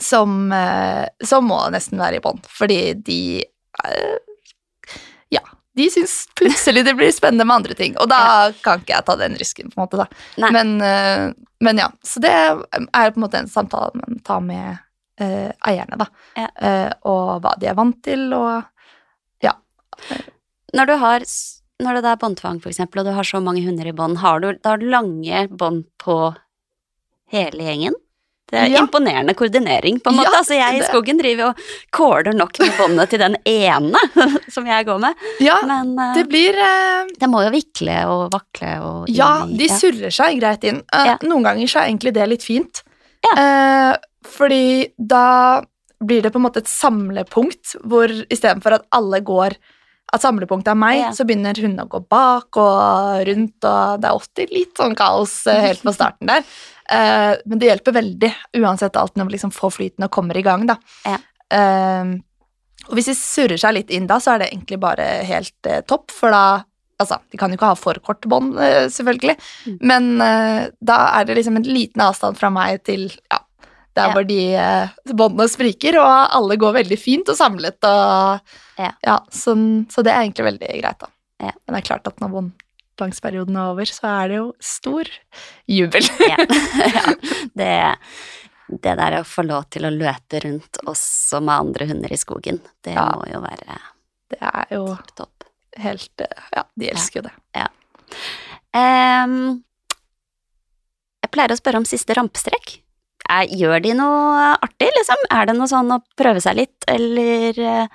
[0.00, 3.20] som, eh, som må nesten være i bånd, fordi de
[3.84, 4.18] eh,
[5.30, 5.44] Ja,
[5.76, 9.18] de syns plutselig det blir spennende med andre ting, og da kan ikke jeg ta
[9.20, 10.48] den risken, på en måte, da.
[10.50, 10.72] Men,
[11.62, 14.80] men ja, så det er på en måte en samtale man tar med
[15.20, 16.06] eh, eierne, da.
[16.36, 16.48] Ja.
[16.60, 18.62] Eh, og hva de er vant til, og
[20.72, 21.24] Når du har
[21.82, 24.38] når det er båndtvang, for eksempel, og du har så mange hunder i bånd, har
[24.42, 26.16] du, da lange bånd på
[27.32, 27.94] hele gjengen?
[28.50, 28.80] Det er Ja.
[28.84, 30.28] imponerende koordinering, på en måte.
[30.30, 31.56] Ja, altså, jeg i skogen driver og
[31.90, 33.98] kåler nok med båndet til den ene
[34.54, 35.14] som jeg går med.
[35.40, 39.56] Ja, Men uh, det blir uh, det må jo vikle og vakle og Ja, i-
[39.56, 40.82] de surrer seg greit inn.
[40.94, 41.18] Uh, Ja.
[41.22, 42.82] Noen ganger så er egentlig det litt fint.
[44.26, 45.62] Fordi da
[46.00, 49.56] blir det på en måte et samlepunkt hvor istedenfor at alle går
[50.12, 51.10] At samlepunktet er meg, Ja.
[51.14, 55.46] så begynner hun å gå bak og rundt, og det er alltid litt sånn kaos
[55.46, 56.42] eh, helt på starten der.
[56.90, 60.42] Uh, men det hjelper veldig, uansett alt, når vi liksom får flyten og kommer i
[60.42, 60.74] gang, da.
[61.06, 61.20] Ja.
[61.54, 62.18] Uh,
[62.88, 65.78] og hvis de surrer seg litt inn da, så er det egentlig bare helt uh,
[65.86, 66.42] topp, for da
[67.00, 68.58] Altså, de kan jo ikke ha for kort bånd,
[68.92, 69.78] selvfølgelig, Mm.
[69.88, 70.18] men
[70.84, 73.38] da er det liksom en liten avstand fra meg til ja,
[74.00, 74.14] der Ja.
[74.16, 78.40] hvor de eh, båndene spriker, og alle går veldig fint og samlet, og
[78.80, 79.18] Ja.
[79.30, 81.08] sånn, så det er egentlig veldig greit, da.
[81.40, 81.52] Ja.
[81.66, 85.04] Men det er klart at når båndtvangsperioden er over, så er det jo stor
[85.68, 86.04] jubel.
[86.26, 86.36] ja.
[86.96, 87.14] ja.
[87.56, 87.72] Det,
[88.84, 92.60] det der å få lov til å løpe rundt også med andre hunder i skogen,
[92.84, 93.08] det Ja.
[93.16, 93.78] må jo være
[94.30, 95.44] Det er jo topp topp.
[95.76, 97.66] helt eh, Ja, de elsker jo det.
[98.76, 99.62] Ehm,
[101.24, 102.76] jeg pleier å spørre om siste rampestrekk.
[103.30, 105.20] Er, gjør de noe artig, liksom?
[105.30, 107.86] Er det noe sånn å prøve seg litt, eller eh,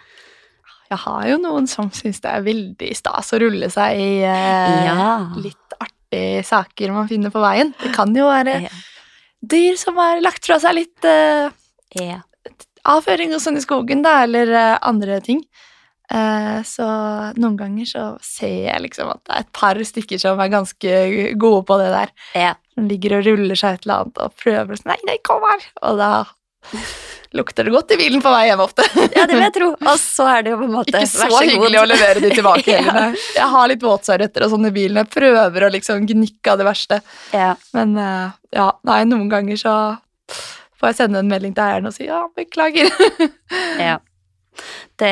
[0.91, 4.85] Jeg har jo noen som syns det er veldig stas å rulle seg i eh,
[4.85, 5.17] Ja.
[5.35, 7.73] litt artige saker man finner på veien.
[7.81, 8.73] Det kan jo være Ja.
[9.45, 11.49] dyr som har lagt fra seg litt eh,
[11.99, 12.21] Ja.
[12.85, 15.41] avføring og sånn i skogen, da, eller eh, andre ting.
[16.11, 16.85] Eh, så
[17.39, 20.93] noen ganger så ser jeg liksom at det er et par stykker som er ganske
[21.41, 22.13] gode på det der.
[22.37, 22.53] Ja.
[22.75, 25.63] Som ligger og ruller seg et eller annet og prøver sånn Nei, nei, kom her!
[25.87, 26.11] Og da
[27.35, 28.85] lukter det godt i bilen på vei hjem ofte.
[29.15, 29.67] ja, det vil jeg tro.
[29.75, 32.31] Og så er det jo på en måte Ikke så, så hyggelig å levere de
[32.31, 33.11] tilbake heller.
[33.17, 33.27] ja.
[33.41, 35.01] Jeg har litt våtservietter og sånn i bilen.
[35.03, 37.01] Jeg prøver å liksom gnikke av det verste.
[37.35, 37.51] Ja.
[37.75, 39.75] Men eh, ja, nei, noen ganger så
[40.79, 42.91] får jeg sende en melding til eieren og si ja, beklager.
[43.81, 43.99] Ja.
[45.01, 45.11] Det,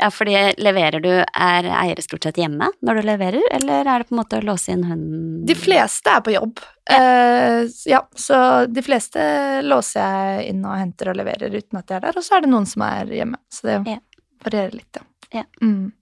[0.00, 4.08] ja, fordi leverer du Er eiere stort sett hjemme når du leverer, eller er det
[4.08, 6.62] på en måte å låse inn hunden De fleste er på jobb.
[6.90, 7.00] Ja.
[7.00, 9.22] Uh, ja, så de fleste
[9.62, 12.46] låser jeg inn og henter og leverer uten at jeg er der, og så er
[12.46, 13.38] det noen som er hjemme.
[13.52, 13.98] Så det Ja.
[14.44, 15.04] varierer litt, ja.
[15.40, 15.44] Ja.
[15.62, 15.92] Mm.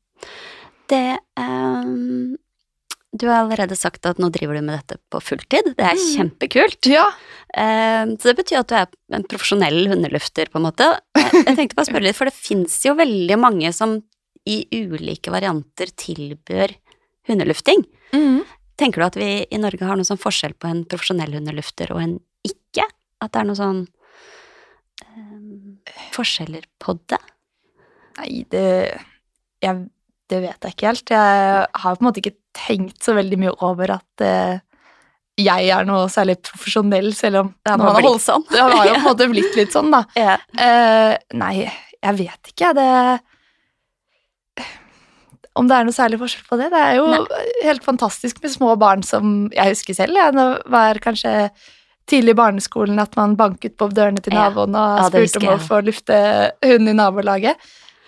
[0.88, 2.36] Det ehm,
[3.16, 5.70] Du har allerede sagt at nå driver du med dette på fulltid.
[5.78, 6.08] Det er Mm.
[6.16, 6.86] kjempekult.
[6.86, 7.06] ja.
[7.56, 11.00] Ehm, så det betyr at du er en profesjonell hundelufter, på en måte.
[11.16, 14.02] Jeg, jeg tenkte bare å spørre litt, for det fins jo veldig mange som
[14.46, 16.74] i ulike varianter tilbyr
[17.28, 17.84] hundelufting.
[18.12, 18.44] Mm.
[18.76, 22.00] Tenker du at vi i Norge har noen sånn forskjell på en profesjonell hundelufter og
[22.04, 22.84] en ikke?
[23.20, 23.88] At det er noen sånn
[25.16, 25.78] um,
[26.14, 27.18] forskjeller på det?
[28.18, 28.64] Nei, det
[29.62, 29.88] jeg,
[30.28, 31.10] Det vet jeg ikke helt.
[31.14, 34.58] Jeg har på en måte ikke tenkt så veldig mye over at eh,
[35.38, 38.44] jeg er noe særlig profesjonell, selv om Det har når man har blitt sånn.
[38.50, 40.02] Det har jo på en måte blitt litt sånn, da.
[40.18, 40.34] Ja.
[40.58, 41.54] Eh, nei,
[41.98, 42.88] jeg vet ikke, det
[45.58, 46.68] Om det er noe særlig forskjell på det.
[46.70, 47.06] Det er jo
[47.66, 51.32] helt fantastisk med små barn som Jeg husker selv, jeg, det var kanskje
[52.08, 54.46] tidlig i barneskolen at man banket på dørene til Ja.
[54.48, 56.16] naboen og Ja, spurte om å få lufte
[56.64, 57.58] hunden i nabolaget.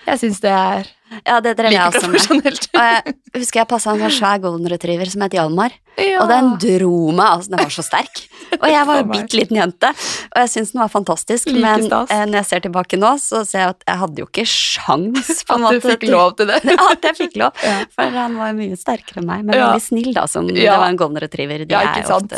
[0.06, 0.86] Jeg syns det er
[1.26, 2.46] ja, det drev jeg også med.
[2.70, 6.22] Og jeg husker jeg passa en sånn svær golden retriever som het Hjalmar, Ja.
[6.22, 8.20] og den dro meg, altså den var så sterk.
[8.56, 9.90] Og jeg var en bitte liten jente,
[10.30, 12.10] og jeg syns den var fantastisk, Like men stas.
[12.14, 15.32] eh, når jeg ser tilbake nå, så ser jeg at jeg hadde jo ikke sjans
[15.48, 16.60] på en At du fikk lov til det.
[16.70, 17.52] Ja, at jeg fikk lov.
[17.66, 17.76] Ja.
[17.96, 20.96] For han var mye sterkere enn meg, men veldig snill, da, som det var en
[21.00, 21.66] golden retriever.
[21.66, 22.32] De Ja, ikke sant?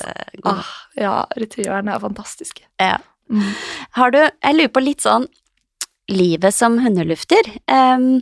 [0.49, 0.65] Ah,
[0.99, 2.65] ja, retrieverne er fantastiske.
[2.81, 2.97] Ja.
[3.31, 3.47] Mm.
[3.97, 5.29] Har du Jeg lurer på litt sånn
[6.13, 7.47] livet som hundelufter.
[7.71, 8.21] Um,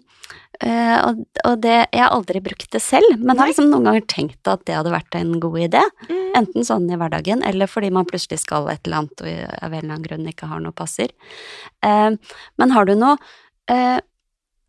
[0.67, 4.07] eh, og, og det Jeg har aldri brukt det selv, men har liksom noen ganger
[4.11, 5.83] tenkt at det hadde vært en god idé.
[6.09, 6.21] Mm.
[6.43, 9.81] Enten sånn i hverdagen, eller fordi man plutselig skal et eller annet og av en
[9.81, 11.13] eller annen grunn ikke har noe passer.
[11.85, 12.15] Uh,
[12.61, 13.17] men har du noe
[13.73, 13.99] uh,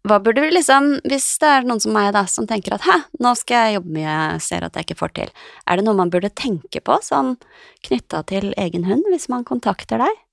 [0.08, 2.96] hva burde vi liksom, Hvis det er noen som meg da, som tenker at hæ,
[3.22, 5.34] nå skal jeg jobbe mye, jeg ser at jeg ikke får til,
[5.70, 7.36] er det noe man burde tenke på sånn
[7.86, 10.24] knytta til egen hund, hvis man kontakter deg?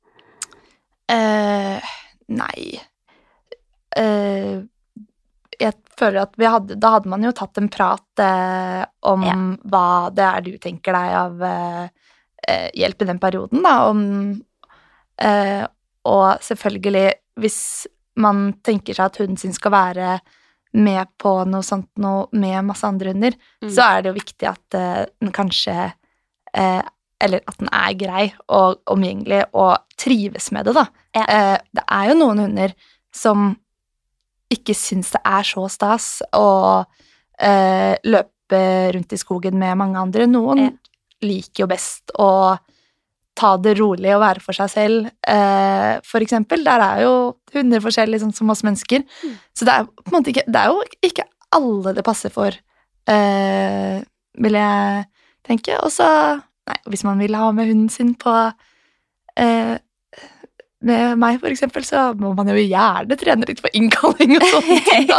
[2.28, 2.80] Nei
[3.96, 4.60] Eh,
[5.60, 9.34] Jeg føler at vi hadde Da hadde man jo tatt en prat eh, om Ja.
[9.66, 11.88] hva det er du tenker deg av eh,
[12.48, 13.72] eh, hjelp i den perioden, da.
[13.90, 14.02] Om
[15.20, 15.64] eh,
[16.08, 17.86] Og selvfølgelig, hvis
[18.18, 20.18] man tenker seg at hunden sin skal være
[20.78, 23.70] med på noe sånt noe med masse andre hunder, Mm.
[23.74, 25.92] så er det jo viktig at eh, den kanskje
[26.54, 26.82] eh,
[27.20, 30.84] Eller at den er grei og omgjengelig og trives med det, da.
[31.16, 31.24] Ja.
[31.26, 32.74] Eh, det er jo noen hunder
[33.12, 33.56] som
[34.50, 36.06] ikke syns det er så stas
[36.36, 36.84] å
[37.38, 38.60] eh, løpe
[38.94, 40.26] rundt i skogen med mange andre.
[40.26, 40.70] Noen Ja.
[41.22, 42.58] liker jo best å
[43.38, 46.64] ta det rolig og være for seg selv, eh, for eksempel.
[46.64, 49.04] Der er jo hunder forskjellige, sånn som oss mennesker.
[49.22, 49.34] Mm.
[49.54, 52.50] Så det er på en måte ikke Det er jo ikke alle det passer for,
[53.06, 54.02] eh,
[54.38, 55.06] vil jeg
[55.46, 55.78] tenke.
[55.84, 58.52] Og så Nei, hvis man vil ha med hunden sin på
[59.38, 59.78] eh,
[60.80, 64.76] med meg, for eksempel, så må man jo gjerne trene litt på innkalling og sånne
[64.90, 65.08] ting.
[65.10, 65.18] da.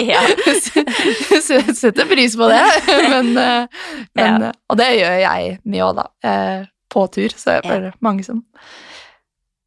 [1.75, 2.61] Setter pris på det,
[3.09, 3.67] men, eh,
[4.15, 4.51] men Ja.
[4.69, 6.05] Og det gjør jeg mye òg, da.
[6.23, 7.69] eh, På tur, så jeg Ja.
[7.69, 8.43] føler mange som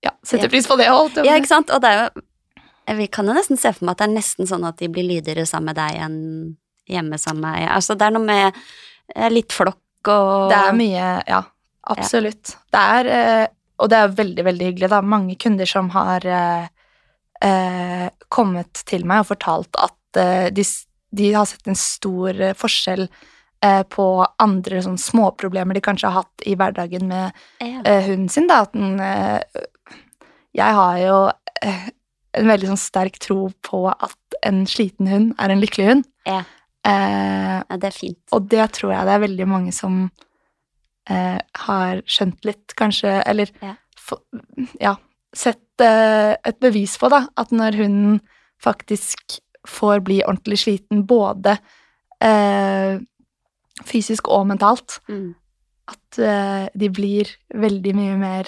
[0.02, 0.48] ja, setter Ja.
[0.50, 0.88] pris på det.
[0.88, 1.70] Holdt Ja, ikke sant?
[1.70, 4.46] Og det er jo Vi kan jo nesten se for meg at det er nesten
[4.48, 6.56] sånn at de blir lydigere sammen med deg enn
[6.90, 7.68] hjemme sammen med.
[7.70, 8.54] Altså, det er noe med
[9.14, 9.78] eh, litt flokk
[10.08, 11.42] og Det er mye Ja,
[11.86, 12.56] absolutt.
[12.72, 13.46] Det er eh,
[13.82, 14.90] Og det er veldig, veldig hyggelig.
[14.92, 16.66] Det er mange kunder som har eh,
[17.42, 20.64] eh, kommet til meg og fortalt at eh, de,
[21.18, 24.06] de har sett en stor eh, forskjell eh, på
[24.42, 28.62] andre sånn småproblemer de kanskje har hatt i hverdagen med eh, hunden sin, da.
[28.66, 29.00] At den
[30.52, 31.18] Jeg har jo
[32.32, 36.04] en veldig sånn sterk tro på at en sliten hund er en lykkelig hund.
[36.28, 36.42] Ja.
[36.86, 38.20] Eh, ja, det er fint.
[38.34, 40.06] og det tror jeg det er veldig mange som
[41.10, 43.74] eh, har skjønt litt, kanskje, eller Ja.
[43.98, 44.20] for,
[44.80, 44.96] ja,
[45.34, 48.20] sett eh, et bevis på, da, at når hunden
[48.62, 51.58] faktisk får bli ordentlig sliten, både
[52.22, 52.98] eh,
[53.84, 55.34] fysisk og mentalt, Mm.
[55.88, 58.44] at eh, de blir veldig mye mer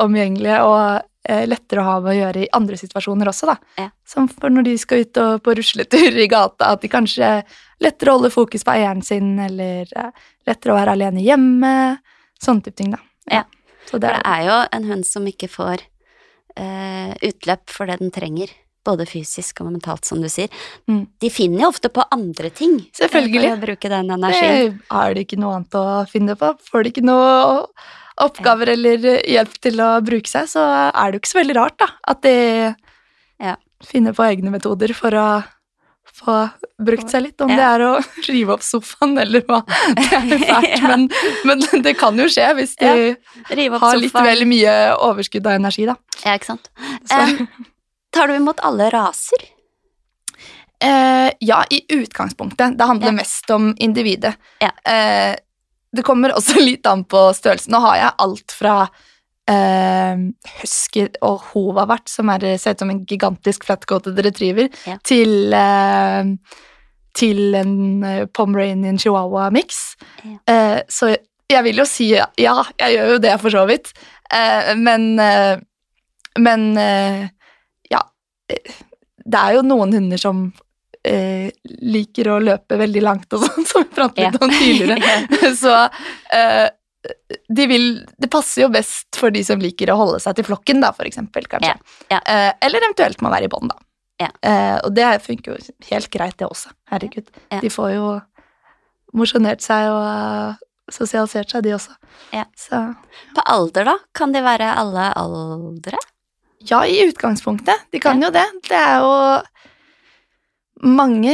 [0.00, 3.56] omgjengelige og eh, lettere å ha med å gjøre i andre situasjoner også, da.
[3.78, 3.88] Ja.
[4.08, 7.32] Som for når de skal ut og på rusletur i gata, at de kanskje
[7.80, 10.10] lettere å holde fokus på eieren sin, eller eh,
[10.48, 11.74] lettere å være alene hjemme,
[12.42, 13.00] sånne type ting, da.
[13.30, 13.44] Ja.
[13.88, 15.82] Så det, det det er, er jo en hund som ikke får
[16.56, 18.52] eh, utløp for det den trenger.
[18.86, 20.48] Både fysisk og mentalt, som du sier.
[20.88, 21.02] Mm.
[21.20, 22.78] De finner jo ofte på andre ting.
[22.80, 23.42] eh, Selvfølgelig.
[23.50, 24.54] For å bruke den energien.
[24.78, 26.52] det har de ikke noe annet å finne på.
[26.70, 27.28] Får de ikke noe
[28.20, 31.76] oppgaver eller hjelp til å bruke seg, så er det jo ikke så veldig rart,
[31.80, 32.34] da, at de
[33.40, 33.54] Ja.
[33.84, 35.26] finner på egne metoder for å
[36.20, 36.48] få
[36.80, 37.56] brukt seg litt, om Ja.
[37.56, 37.90] det er å
[38.28, 39.62] rive opp sofaen eller hva.
[39.96, 40.88] Det er fælt, Ja.
[40.88, 41.08] men,
[41.44, 43.78] men det kan jo skje hvis de ja.
[43.80, 44.74] har litt vel mye
[45.08, 45.96] overskudd av energi, da.
[46.24, 46.70] Ja, ikke sant.
[47.12, 47.46] Um,
[48.12, 49.46] tar du imot alle raser?
[50.84, 52.78] Uh, ja, i utgangspunktet.
[52.78, 54.34] Det handler mest om individet.
[54.64, 54.70] Ja.
[54.88, 55.36] Eh,
[55.92, 57.72] det kommer også litt an på størrelsen.
[57.74, 58.76] Nå har jeg alt fra
[60.60, 64.96] husky og hovavert, som er, ser ut som en gigantisk flatcoated retriever, Ja.
[65.04, 66.24] til, eh,
[67.14, 69.80] til en eh, Pomeranian chihuahua-miks.
[70.24, 70.38] Ja.
[70.54, 71.16] Eh, så
[71.50, 72.28] jeg vil jo si ja,
[72.78, 73.92] jeg gjør jo det for så vidt,
[74.32, 75.16] eh, men
[76.38, 76.76] Men
[77.90, 78.00] ja
[79.26, 80.52] Det er jo noen hunder som
[81.04, 81.50] eh,
[81.82, 85.18] liker å løpe veldig langt og sånn, som vi pratet litt om tidligere.
[85.62, 85.74] Så
[86.32, 86.68] eh,
[87.48, 87.84] de vil
[88.20, 91.08] Det passer jo best for de som liker å holde seg til flokken, da, for
[91.08, 91.72] eksempel, kanskje.
[91.72, 92.20] Ja, ja.
[92.20, 93.78] Eh, eller eventuelt må være i bånd, da.
[94.20, 94.28] Ja.
[94.44, 96.74] Eh, og det funker jo helt greit, det også.
[96.92, 97.30] Herregud.
[97.62, 98.10] De får jo
[99.16, 100.60] mosjonert seg og eh,
[100.92, 101.96] sosialisert seg, de også.
[102.36, 102.44] Ja.
[102.58, 102.82] Så
[103.36, 103.96] På alder, da?
[104.16, 106.00] Kan de være alle aldre?
[106.68, 107.88] Ja, i utgangspunktet.
[107.92, 108.44] De kan jo det.
[108.68, 109.14] Det er jo
[110.84, 111.32] mange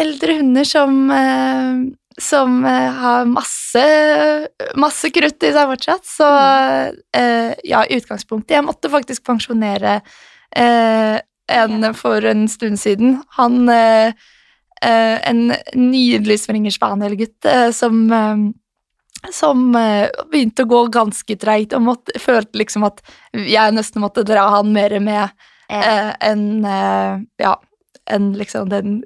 [0.00, 1.84] eldre hunder som, eh,
[2.20, 3.84] som eh, har masse,
[4.78, 6.06] masse krutt i seg fortsatt.
[6.06, 6.28] Så
[7.16, 8.56] eh, ja, utgangspunktet.
[8.56, 9.98] Jeg måtte faktisk pensjonere
[10.54, 11.16] eh,
[11.54, 13.20] en for en stund siden.
[13.38, 13.68] Han
[14.84, 15.38] En
[15.72, 18.02] nydelig springerspanielgutt som
[19.32, 23.00] som begynte å gå ganske treigt, og måtte, følte liksom at
[23.32, 27.54] jeg nesten måtte dra han mer med enn ja,
[28.10, 28.98] enn liksom den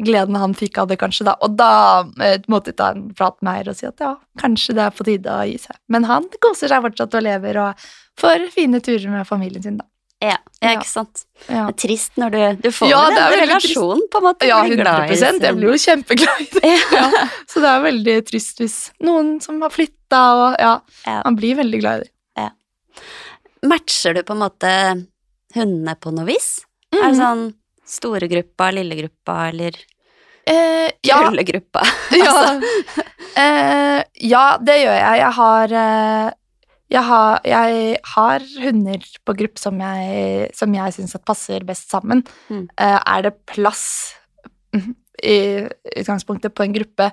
[0.00, 1.34] gleden han fikk av det, kanskje, da.
[1.44, 1.70] Og da
[2.24, 4.94] eh, måtte jeg ta en prat med eier og si at ja, kanskje det er
[4.96, 5.76] på tide å gi seg.
[5.92, 7.88] Men han koser seg fortsatt og lever og
[8.20, 9.84] får fine turer med familien sin, da.
[10.22, 11.24] ja, ja, ikke sant.
[11.48, 14.26] Ja, Det er trist når du, du får Ja, vel det er relasjonen, på en
[14.28, 14.46] måte.
[14.48, 16.74] ja 100 glad sin- Jeg blir jo kjempeglad i det.
[16.98, 17.06] ja.
[17.50, 20.74] Så det er veldig trist hvis noen som har flytta og Ja,
[21.24, 22.48] man blir veldig glad i det.
[23.62, 24.70] Matcher du på en måte
[25.54, 26.48] hundene på noe vis?
[26.92, 27.44] Er det sånn
[27.92, 29.76] store gruppa, lille gruppa eller
[30.42, 31.84] Eh, ja, krøllegruppa?
[32.24, 32.60] ja.
[33.32, 35.18] Eh, ja, det gjør jeg.
[35.22, 36.26] Jeg har, eh,
[36.92, 42.20] jeg har, jeg har hunder på gruppe som jeg, som jeg syns passer best sammen.
[42.52, 42.66] Mm.
[42.76, 43.86] Eh, er det plass
[45.32, 45.38] i
[45.96, 47.08] utgangspunktet på en gruppe,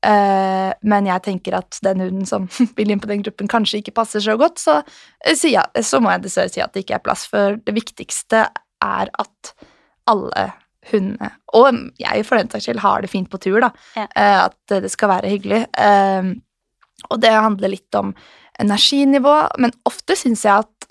[0.00, 2.46] Uh, men jeg tenker at den hunden som
[2.78, 4.78] vil inn på den gruppen, kanskje ikke passer så godt, så,
[5.26, 7.74] eh, sier jeg, så må jeg dessverre si at det ikke er plass, for det
[7.76, 8.46] viktigste
[8.80, 9.52] er at
[10.10, 10.48] alle
[10.90, 13.68] hundene, og jeg for den saks skyld, har det fint på tur, da.
[13.98, 14.06] Ja.
[14.16, 15.62] Eh, at det skal være hyggelig.
[15.78, 16.30] Eh,
[17.10, 18.14] og det handler litt om
[18.60, 20.88] energinivå, men ofte syns jeg at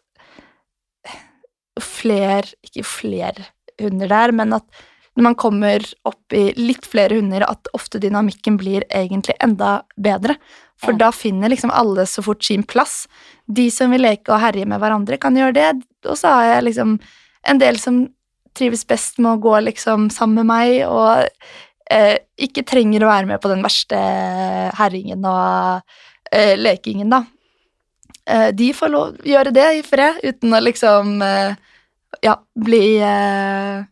[1.79, 3.45] fler Ikke flere
[3.79, 4.65] hunder der, men at
[5.15, 10.35] når man kommer opp i litt flere hunder, at ofte dynamikken blir egentlig enda bedre.
[10.79, 10.97] For Ja.
[10.97, 13.07] da finner liksom alle så fort sin plass.
[13.47, 16.63] De som vil leke og herje med hverandre, kan gjøre det, og så har jeg
[16.69, 16.99] liksom
[17.47, 18.07] en del som
[18.57, 21.27] trives best med å gå liksom sammen med meg, og
[21.91, 23.99] eh, ikke trenger å være med på den verste
[24.79, 25.81] herringen og
[26.31, 27.23] eh, lekingen, da.
[28.29, 31.55] Eh, de får lov å gjøre det i fred, uten å liksom eh,
[32.25, 33.85] ja, bli eh,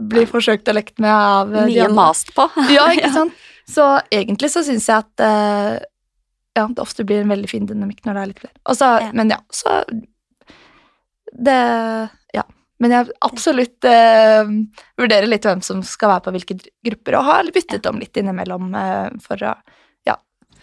[0.00, 2.46] bli forsøkt og lekt med av Mye mast på.
[2.76, 3.46] Ja, ikke sant?
[3.70, 5.74] Så egentlig så syns jeg at eh,
[6.58, 8.56] ja, det ofte blir en veldig fin dynamikk når det er litt flere.
[8.66, 9.10] Og så, Ja.
[9.14, 9.82] Men ja, så
[11.30, 11.60] Det
[12.34, 12.42] Ja.
[12.80, 14.48] Men jeg absolutt eh,
[14.96, 16.56] vurderer litt hvem som skal være på hvilke
[16.86, 19.54] grupper, og har byttet om litt innimellom eh, for å
[20.08, 20.14] Ja.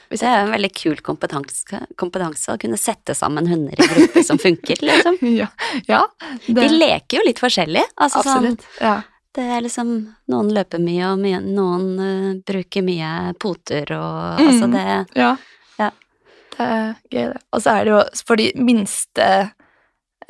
[0.10, 4.40] Det er en veldig kul kompetanse, kompetanse å kunne sette sammen hunder i grupper som
[4.42, 5.20] funker, liksom.
[5.42, 5.50] ja,
[5.86, 6.02] ja,
[6.48, 7.84] De leker jo litt forskjellig.
[8.02, 8.58] Altså sånn.
[8.82, 8.96] Ja.
[9.38, 9.92] det er liksom
[10.32, 14.48] Noen løper mye, og mye, noen uh, bruker mye poter og Mm.
[14.48, 15.30] Altså det Ja.
[15.78, 15.92] Ja.
[16.58, 17.42] Det er gøy, det.
[17.54, 19.28] Og så er det jo for de minste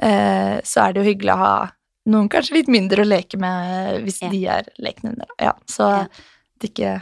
[0.01, 1.55] eh, så er det jo hyggelig å ha
[2.07, 4.29] noen kanskje litt mindre å leke med hvis Ja.
[4.31, 5.27] de er lekne under.
[5.39, 6.07] Ja, så Ja.
[6.61, 7.01] det ikke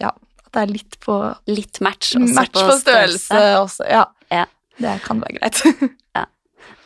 [0.00, 3.88] Ja, at det er litt på Litt match også match på størrelse også.
[3.88, 4.06] Ja.
[4.30, 4.46] Ja.
[4.78, 5.62] Det kan være greit.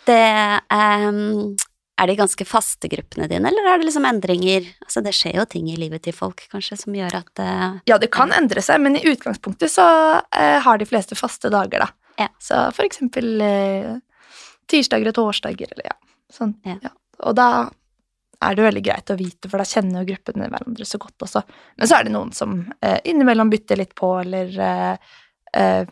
[0.04, 1.54] Det um,
[2.00, 4.64] Er de ganske faste gruppene dine, eller er det liksom endringer?
[4.82, 7.98] Altså det skjer jo ting i livet til folk, kanskje, som gjør at uh, Ja,
[8.02, 9.84] det kan endre seg, men i utgangspunktet så
[10.18, 11.88] uh, har de fleste faste dager, da.
[12.18, 12.26] Ja.
[12.42, 14.00] Så for eksempel uh,
[14.72, 15.96] tirsdager og torsdager, eller ja.
[16.32, 16.56] Sånn.
[16.66, 16.90] Ja.
[17.20, 17.70] Og da
[18.42, 21.42] er det veldig greit å vite, for da kjenner jo gruppene hverandre så godt også.
[21.78, 24.96] Men så er det noen som eh, innimellom bytter litt på, eller eh,
[25.54, 25.84] eh,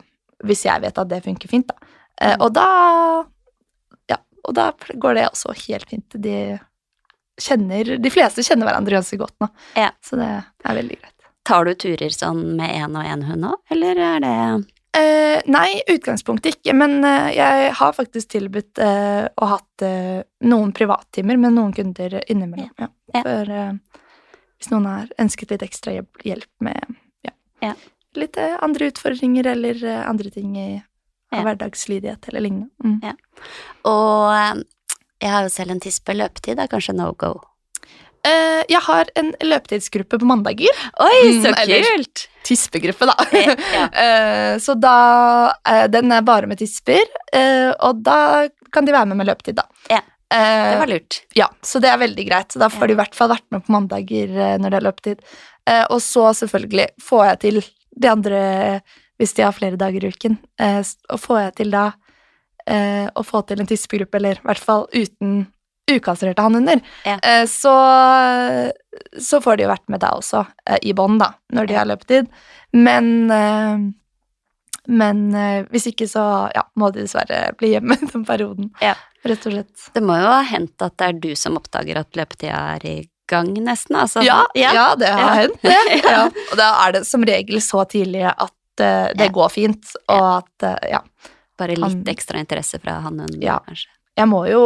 [0.43, 1.75] hvis jeg vet at det funker fint, da.
[2.21, 2.41] Eh, Mm.
[2.45, 2.65] og da
[4.11, 6.09] Ja, og da går det også helt fint.
[6.21, 6.59] De
[7.41, 9.47] kjenner De fleste kjenner hverandre ganske godt nå,
[9.79, 9.91] Ja.
[10.03, 10.27] så det
[10.65, 11.15] er veldig greit.
[11.47, 15.79] Tar du turer sånn med én og én hund òg, eller er det Eh, nei,
[15.87, 19.85] utgangspunktet ikke, men eh, jeg har faktisk tilbudt eh, og hatt
[20.43, 22.73] noen privattimer med noen kunder innimellom.
[22.79, 22.89] Ja.
[23.15, 23.21] Ja.
[23.23, 23.53] For
[24.61, 26.77] hvis noen har ønsket litt ekstra hjelp, med
[27.25, 27.33] ja,
[27.63, 27.73] Ja.
[28.15, 30.69] litt andre utfordringer eller andre ting i
[31.31, 32.69] hverdagslydighet eller lignende.
[32.83, 32.99] Mm.
[33.03, 33.15] Ja.
[33.89, 34.63] Og
[35.21, 36.15] jeg har jo selv en tispe.
[36.15, 37.39] Løpetid er kanskje no go.
[38.27, 40.81] Eh, jeg har en løpetidsgruppe på mandager.
[41.01, 42.27] Oi, Mm, så eller- kult!
[42.43, 43.15] Tispegruppe, da.
[43.33, 43.55] Ja.
[44.01, 47.01] Eh, så da eh, Den er bare med tisper,
[47.33, 49.63] eh, og da kan de være med med løpetid, da.
[49.89, 50.01] Ja,
[50.31, 51.15] Eh, Det var lurt.
[51.35, 52.53] Ja, så det er veldig greit.
[52.53, 54.85] Så da får de i hvert fall vært med på mandager eh, når det er
[54.85, 55.19] løpetid.
[55.91, 57.57] Og så selvfølgelig får jeg til
[57.99, 58.81] de andre,
[59.19, 60.37] hvis de har flere dager i uken,
[61.11, 61.83] og får jeg til da
[63.19, 65.47] å få til en tispegruppe, eller i hvert fall uten
[65.89, 67.17] ukastrerte hannhunder, Ja.
[67.23, 67.73] eh, så,
[69.19, 71.89] så får de jo vært med deg også, eh, i bånd, da, når de har
[71.89, 72.29] løpetid.
[72.73, 73.89] Men eh,
[74.91, 75.19] men
[75.69, 76.21] hvis ikke, så
[76.55, 78.71] ja, må de dessverre bli hjemme den perioden.
[78.81, 78.95] Ja.
[79.23, 79.83] Rett og slett.
[79.93, 82.95] Det må jo ha hendt at det er du som oppdager at løpetida er i
[83.29, 83.95] gang, nesten.
[84.01, 84.95] Altså, Ja, ja.
[84.97, 85.35] det har Ja.
[85.43, 86.41] hendt, det.
[86.51, 90.65] Og da er det som regel så tidlig at uh, det går fint, og at
[90.65, 91.03] uh, ja.
[91.61, 93.59] Bare litt ekstra interesse fra hannen, Ja.
[93.67, 93.87] kanskje.
[94.21, 94.61] Jeg må jo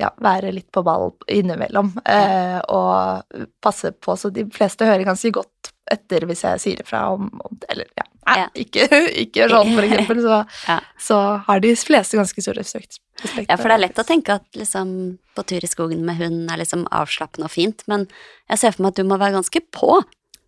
[0.00, 5.32] ja, være litt på ball innimellom eh, og passe på, så de fleste hører ganske
[5.36, 8.46] godt etter hvis jeg sier ifra om, om Eller ja, Ja.
[8.58, 8.88] ikke,
[9.22, 10.22] ikke sånn, for eksempel.
[10.24, 10.38] Så,
[10.72, 10.78] Ja.
[10.98, 12.98] så har de fleste ganske stor respekt.
[13.22, 14.90] respekt Ja, for det er lett å tenke at liksom
[15.36, 18.08] på tur i skogen med hund er liksom avslappende og fint, men
[18.50, 20.00] jeg ser for meg at du må være ganske på.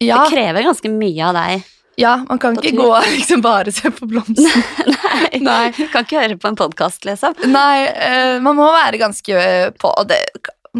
[0.03, 1.69] ja, Det krever ganske mye av deg.
[1.99, 4.63] Ja, man kan ikke gå og liksom bare se på blomsten.
[4.95, 5.41] Nei.
[5.43, 5.65] Nei.
[5.91, 7.35] Kan ikke høre på en podkast, liksom.
[7.51, 10.23] Nei, uh, man må være ganske eh, på, og det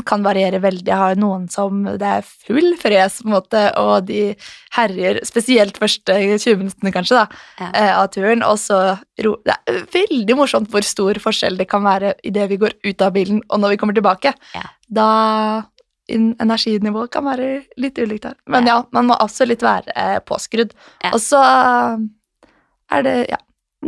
[0.07, 0.87] kan variere veldig.
[0.87, 4.35] Jeg har noen som det er full fres, på en måte, og de
[4.77, 7.71] herjer spesielt første 20 minuttene, kanskje, da, Ja.
[7.73, 8.45] eh, av turen.
[8.47, 12.77] Og så Det er veldig morsomt hvor stor forskjell det kan være idet vi går
[12.85, 14.35] ut av bilen, og når vi kommer tilbake.
[14.55, 14.63] Ja.
[14.89, 15.09] Da
[16.09, 18.37] Energinivået kan være litt ulikt her.
[18.49, 20.73] Men ja, man må absolutt være eh, påskrudd.
[21.05, 21.11] Ja.
[21.13, 21.41] Og så
[22.91, 23.39] er det ja,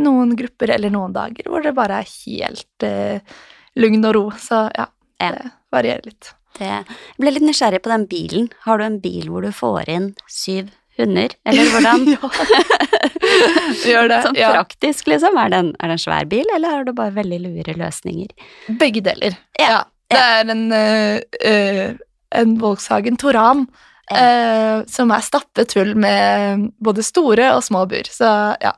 [0.00, 3.38] noen grupper eller noen dager hvor det bare er helt eh,
[3.80, 4.26] lugn og ro.
[4.38, 4.86] Så ja,
[5.20, 5.30] Ja.
[5.36, 6.34] det varierer litt.
[6.58, 6.84] Det, jeg
[7.22, 8.50] ble litt nysgjerrig på den bilen.
[8.66, 10.68] Har du en bil hvor du får inn syv
[10.98, 12.04] hunder, eller hvordan?
[13.86, 14.18] Gjør det.
[14.26, 14.50] Sånn Ja.
[14.56, 15.38] praktisk, liksom.
[15.40, 18.32] Er det, en, er det en svær bil, eller har du bare veldig lure løsninger?
[18.80, 19.38] Begge deler.
[19.60, 21.92] Ja, Det er en, uh, eh,
[22.34, 23.66] en Volkswagen Toran
[24.10, 28.10] eh, som er stappet full med både store og små bur.
[28.10, 28.74] Så ja.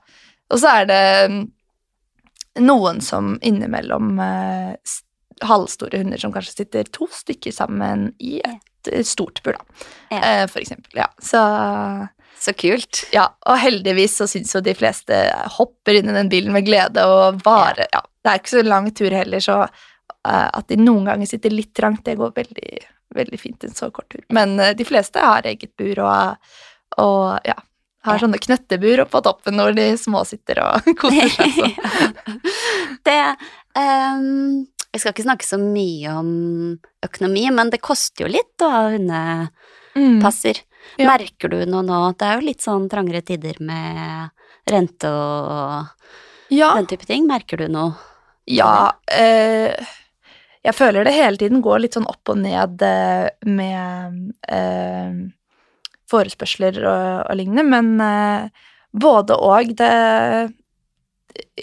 [0.52, 1.42] Og så er det mm,
[2.66, 4.74] noen som innimellom eh,
[5.42, 9.86] halvstore hunder som kanskje sitter to stykker sammen i et eh, stort bur, da.
[10.16, 11.04] Eh, for eksempel.
[11.04, 11.08] Ja.
[11.18, 11.40] Så
[12.42, 13.04] Så kult.
[13.12, 15.14] ja, og heldigvis så syns jo de fleste
[15.58, 18.90] hopper inn i den bilen med glede og bare Ja, det er ikke så lang
[18.94, 22.82] tur heller, så uh, at de noen ganger sitter litt trangt, det går veldig,
[23.16, 24.24] veldig fint en så kort tur.
[24.34, 26.52] Men eh, de fleste har eget bur og,
[27.02, 27.56] og ja,
[28.06, 31.56] har sånne knøttebur oppå toppen når de små sitter og koser seg.
[31.56, 31.70] Så.
[33.08, 33.20] det
[33.78, 36.32] um, Vi skal ikke snakke så mye om
[37.06, 40.62] økonomi, men det koster jo litt å ha hundepasser.
[40.98, 41.06] Ja.
[41.12, 41.98] Merker du noe nå?
[42.18, 44.32] Det er jo litt sånn trangere tider med
[44.68, 45.86] rente og
[46.52, 47.28] Ja, den type ting.
[47.30, 47.92] Merker du noe?
[48.50, 49.70] ja eh,
[50.62, 55.16] jeg føler det hele tiden går litt sånn opp og ned eh, med eh,
[56.12, 59.92] forespørsler og, og lignende, men eh, både og det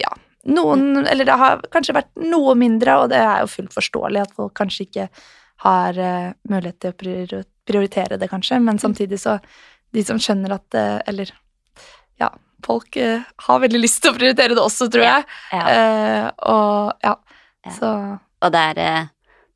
[0.00, 0.10] Ja.
[0.50, 4.32] Noen Eller det har kanskje vært noe mindre, og det er jo fullt forståelig at
[4.38, 5.08] folk kanskje ikke
[5.66, 6.94] har eh, mulighet til
[7.36, 9.38] å prioritere det, kanskje, men samtidig så
[9.92, 11.32] De som skjønner at eh, Eller
[12.20, 12.30] ja,
[12.64, 15.24] folk eh, har veldig lyst til å prioritere det også, tror jeg.
[15.52, 15.62] Ja.
[15.74, 17.14] Eh, og ja,
[17.66, 17.72] Ja.
[17.76, 17.90] så
[18.40, 19.10] Og det er, eh,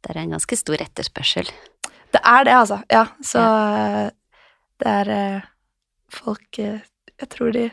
[0.05, 1.51] det er en ganske stor etterspørsel.
[2.15, 2.81] Det er det, altså.
[2.93, 4.11] Ja, så ja.
[4.83, 5.51] det er eh,
[6.15, 6.85] Folk eh,
[7.19, 7.65] Jeg tror de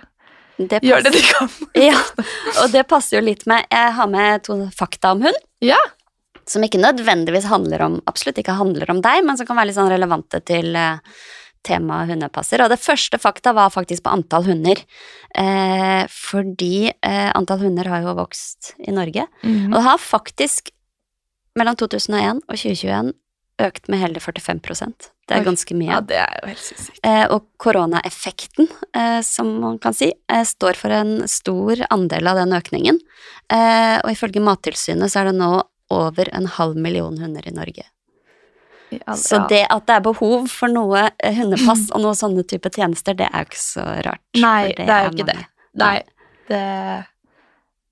[0.57, 1.51] Det gjør det de kan.
[1.89, 1.97] Ja,
[2.63, 5.37] og det passer jo litt med Jeg har med to fakta om hund.
[5.61, 5.77] Ja.
[6.49, 9.77] Som ikke nødvendigvis handler om Absolutt ikke handler om deg, men som kan være litt
[9.77, 10.97] sånn relevante til eh,
[11.65, 12.63] temaet hundepasser.
[12.63, 14.81] Og det første fakta var faktisk på antall hunder.
[15.37, 19.27] Eh, fordi eh, antall hunder har jo vokst i Norge.
[19.45, 19.69] Mhm.
[19.69, 20.73] Og det har faktisk
[21.59, 23.13] mellom 2001 og 2021
[23.61, 25.91] økt med hele 45% Det er ganske mye.
[25.91, 26.99] Ja, det er jo helt sykt.
[27.05, 32.39] Eh, og koronaeffekten, eh, som man kan si, eh, står for en stor andel av
[32.41, 32.97] den økningen.
[33.51, 35.51] Eh, og ifølge Mattilsynet så er det nå
[35.91, 37.85] over en halv million hunder i Norge.
[38.91, 43.15] Ja, Så det at det er behov for noe hundepass og noen sånne type tjenester,
[43.15, 44.23] det er jo ikke så rart.
[44.35, 45.47] Nei, det, det er jo ikke mange.
[45.79, 45.95] Nei,
[46.49, 46.63] det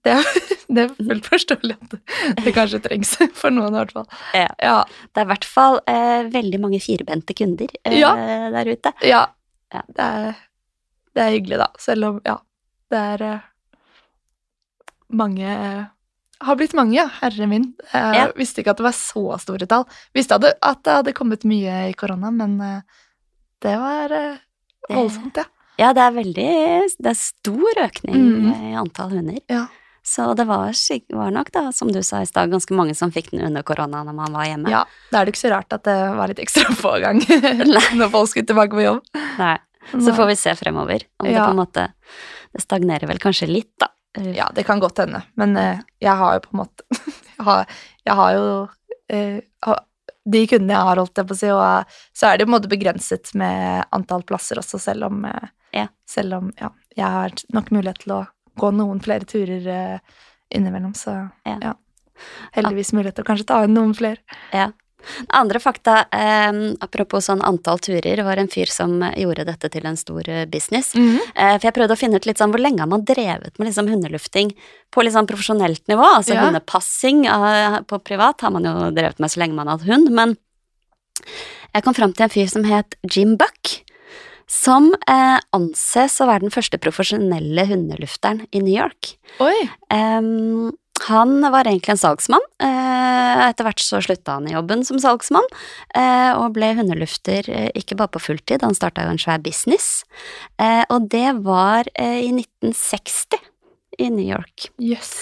[0.08, 0.28] det er,
[0.76, 1.95] det er fullt forståelig at
[2.45, 4.08] det, kanskje trengs for noen, i hvert fall.
[4.38, 4.47] Ja.
[4.64, 4.78] Ja.
[5.12, 8.14] Det er i hvert fall eh, veldig mange firbente kunder eh, Ja.
[8.56, 8.93] der ute.
[9.04, 9.26] ja.
[9.74, 9.84] Ja.
[9.86, 10.38] Det, er,
[11.14, 11.68] det er hyggelig, da.
[11.78, 12.38] Selv om Ja,
[12.89, 13.39] det er eh,
[15.10, 15.52] mange
[16.39, 17.08] har blitt mange, ja.
[17.20, 17.74] Herre min.
[17.91, 18.28] Jeg Ja.
[18.38, 19.84] visste ikke at det var så store tall.
[20.16, 22.82] Visste at det, at det hadde kommet mye i korona, men eh,
[23.62, 24.38] det var eh,
[24.89, 25.45] voldsomt, ja.
[25.80, 26.45] Ja, det er veldig
[27.00, 29.38] Det er stor økning eh, i antall hunder.
[29.52, 29.66] Ja.
[30.10, 30.72] Så det var,
[31.14, 33.99] var nok, da, som du sa i stad, ganske mange som fikk den under korona
[34.07, 34.72] når man var hjemme.
[34.74, 34.84] ja.
[35.12, 37.22] Da er det ikke så rart at det var litt ekstra pågang
[37.99, 39.03] når folk skulle tilbake på jobb.
[39.38, 39.57] Nei.
[39.91, 41.84] Så får vi se fremover om det på en måte
[42.53, 43.88] Det stagnerer vel kanskje litt, da.
[44.36, 46.86] Ja, det kan godt hende, men eh, jeg har jo på en måte
[47.39, 47.78] Jeg har,
[48.10, 48.47] jeg har jo
[49.14, 49.76] eh,
[50.30, 52.49] De kundene jeg har, holdt jeg på å si, og eh, så er det jo
[52.49, 55.47] på en måte begrenset med antall plasser også, selv om, eh,
[55.78, 55.86] Ja.
[56.10, 58.24] selv om ja, jeg har nok mulighet til å
[58.60, 60.20] gå noen flere turer eh,
[60.55, 61.57] innimellom, så Ja.
[61.62, 61.74] ja.
[62.57, 64.18] Heldigvis mulighet til å kanskje ta inn noen flere.
[64.51, 64.72] Ja.
[65.32, 66.51] Andre fakta, eh,
[66.84, 70.89] apropos sånn antall turer, var en fyr som gjorde dette til en stor eh, business.
[70.95, 73.70] Eh, for jeg prøvde å finne ut litt sånn hvor lenge har man drevet med
[73.70, 74.51] liksom hundelufting
[74.91, 76.03] på litt sånn profesjonelt nivå.
[76.18, 76.43] Altså Ja.
[76.49, 80.12] hundepassing eh, på privat har man jo drevet med så lenge man har hatt hund,
[80.12, 80.36] men
[81.74, 83.84] jeg kom fram til en fyr som het Jim Buck.
[84.50, 89.14] Som eh, anses å være den første profesjonelle hundelufteren i New York.
[89.93, 90.72] Em,
[91.06, 92.45] han var egentlig en salgsmann.
[92.66, 95.45] Eh, etter hvert så slutta han i jobben som salgsmann,
[95.95, 100.04] eh, og ble hundelufter eh, ikke bare på fulltid, han starta jo en svær business.
[100.58, 103.39] Eh, og det var i 1960
[104.00, 104.72] i New York.
[104.82, 105.14] Jøss.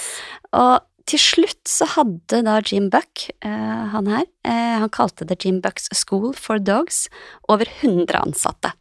[0.56, 5.40] Og til slutt så hadde da Jim Buck, eh, han her, eh, han kalte det
[5.44, 7.08] Jim Bucks School for Dogs,
[7.48, 8.74] over 100 ansatte.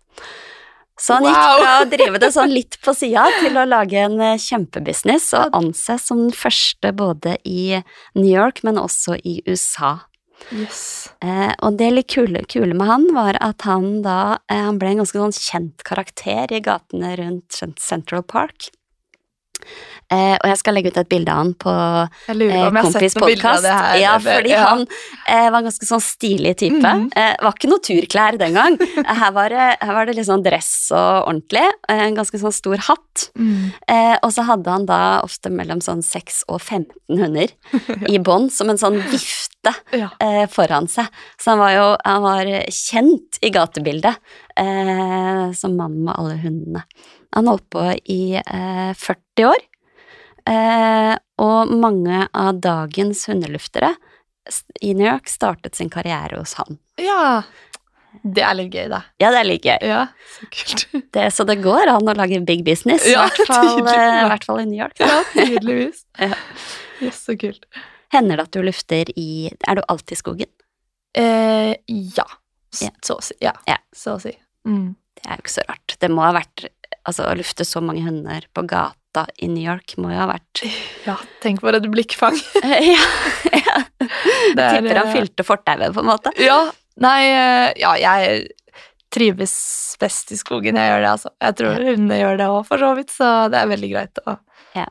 [0.96, 4.16] Så han gikk fra å drive det sånn litt på sida til å lage en
[4.24, 7.82] eh, kjempebusiness, og anses som den første både i
[8.16, 9.98] New York, men også i USA.
[10.52, 11.10] Yes.
[11.24, 14.90] Eh, og det litt kule, kule med han var at han da eh, Han ble
[14.92, 18.68] en ganske sånn kjent karakter i gatene rundt Central Park.
[20.06, 21.72] Eh, og jeg skal legge ut et bilde av han på
[22.30, 23.66] eh, kompis podkast.
[23.98, 24.62] Ja, fordi ja.
[24.68, 26.78] han eh, var en ganske sånn stilig type.
[26.78, 27.08] Mhm.
[27.16, 28.78] eh, var ikke noe turklær den gang.
[29.20, 31.64] her, var det, her var det sånn dress og ordentlig.
[31.90, 33.26] Eh, en ganske sånn stor hatt.
[33.34, 33.72] Mm.
[33.90, 37.50] Eh, og så hadde han da ofte mellom sånn 6 og 15 hunder
[38.06, 40.12] i bånd, som en sånn vifte Ja.
[40.22, 41.10] eh, foran seg.
[41.42, 44.14] Så han var jo han var kjent i gatebildet
[44.54, 46.86] eh, som mannen med alle hundene.
[47.36, 49.64] Han holdt på i eh, 40 år.
[50.48, 53.92] Eh, og mange av dagens hundeluftere
[54.80, 56.78] i New York startet sin karriere hos han.
[57.02, 57.42] Ja.
[58.22, 59.02] Det er litt gøy, da.
[59.20, 59.76] Ja, det er litt gøy.
[59.84, 60.86] Ja, så kult.
[61.12, 64.28] Det, så det går an å lage big business, i Ja, hvert fall, eh, i
[64.30, 64.96] hvert fall i New York.
[65.02, 66.04] Ja, tydeligvis.
[66.30, 66.38] Ja.
[67.04, 67.66] Yes, så kult.
[68.14, 70.48] Hender det at du lufter i Er du alltid i skogen?
[71.12, 71.74] Eh,
[72.16, 72.24] ja.
[72.80, 72.88] Ja.
[73.04, 73.36] Så å si.
[73.44, 73.52] Ja.
[73.68, 73.76] Ja.
[73.92, 74.32] Så å si.
[74.64, 74.94] Mm.
[75.16, 75.96] Det er jo ikke så rart.
[76.00, 76.64] Det må ha vært
[77.06, 80.64] Altså, å lufte så mange hunder på gata i New York må jo ha vært
[81.08, 82.36] Ja, tenk for et blikkfang.
[82.92, 83.04] Ja.
[83.52, 83.76] ja.
[84.56, 86.32] Det er, Tipper han eh, fylte fortauet, på en måte.
[86.42, 86.58] Ja,
[87.02, 88.46] nei, eh, ja, jeg
[89.14, 89.54] trives
[90.00, 90.76] best i skogen.
[90.78, 91.32] Jeg gjør det, altså.
[91.42, 94.36] Jeg tror hundene gjør det òg, for så vidt, så det er veldig greit å
[94.76, 94.86] Ja.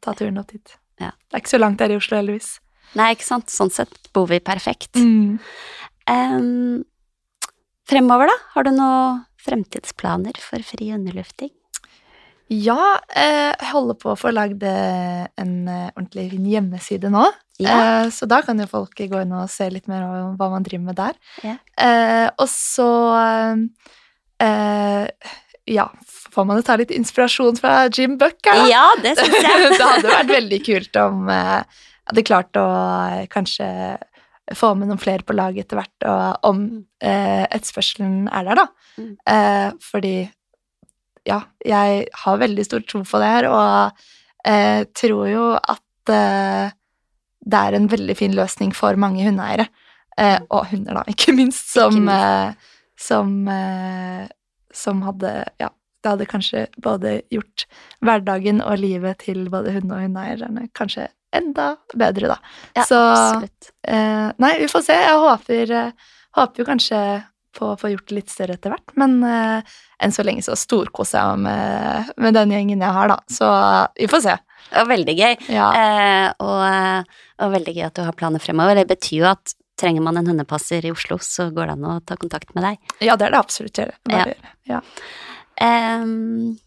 [0.00, 0.74] ta turen opp dit.
[1.00, 1.12] Ja.
[1.28, 2.54] Det er ikke så langt her i Oslo, heldigvis.
[2.98, 3.52] Nei, ikke sant.
[3.52, 4.96] Sånn sett bor vi perfekt.
[4.98, 5.38] Mm.
[6.10, 6.84] Um,
[7.88, 8.36] fremover, da?
[8.56, 11.52] Har du noen fremtidsplaner for fri underlufting?
[12.50, 17.28] Ja, eh, jeg holder på å få lagd eh, en eh, ordentlig fin hjemmeside nå.
[17.62, 18.08] Ja.
[18.10, 20.88] Så da kan jo folk gå inn og se litt mer om hva man driver
[20.88, 21.18] med der.
[21.44, 21.58] Ja.
[22.40, 22.88] Og så
[25.70, 25.84] Ja,
[26.32, 28.54] får man jo ta litt inspirasjon fra Jim Buck da.
[28.66, 29.66] Ja, det syns jeg.
[29.76, 31.66] det hadde vært veldig kult om jeg
[32.10, 32.66] hadde klart å
[33.30, 33.68] kanskje
[34.56, 36.64] få med noen flere på laget etter hvert, og om
[37.04, 38.79] etterspørselen er der, da.
[39.00, 39.14] Mm.
[39.34, 40.14] Eh, fordi
[41.28, 44.04] ja, jeg har veldig stor tro på det her, og
[44.48, 46.70] eh, tror jo at eh,
[47.50, 49.68] det er en veldig fin løsning for mange hundeeiere.
[50.20, 52.64] Eh, og hunder, da, ikke minst, som, Ikke minst.
[52.64, 54.24] Eh, som, eh,
[54.76, 55.30] som hadde
[55.60, 55.70] Ja,
[56.02, 57.64] det hadde kanskje både gjort
[58.04, 62.36] hverdagen og livet til både hunde- og hundeeierne kanskje enda bedre, da.
[62.76, 63.70] Ja, Så absolutt.
[63.84, 64.96] eh, Nei, vi får se.
[64.98, 65.74] Jeg håper,
[66.36, 67.00] håper jo kanskje
[67.56, 70.56] på å få gjort det litt større etter hvert, men uh, enn så lenge så
[70.58, 73.18] storkoser jeg meg med, med den gjengen jeg har, da.
[73.30, 73.48] Så
[73.98, 74.36] vi får se.
[74.70, 75.32] Det var veldig gøy.
[75.50, 75.70] Ja.
[75.74, 78.78] Uh, og, eh, og veldig gøy at du har planer fremover.
[78.78, 81.98] Det betyr jo at trenger man en hundepasser i Oslo, så går det an å
[82.06, 82.92] ta kontakt med deg.
[83.00, 83.80] ja, det er det absolutt.
[83.80, 84.52] Det er det.
[84.68, 84.80] ja.
[85.60, 86.58] Em,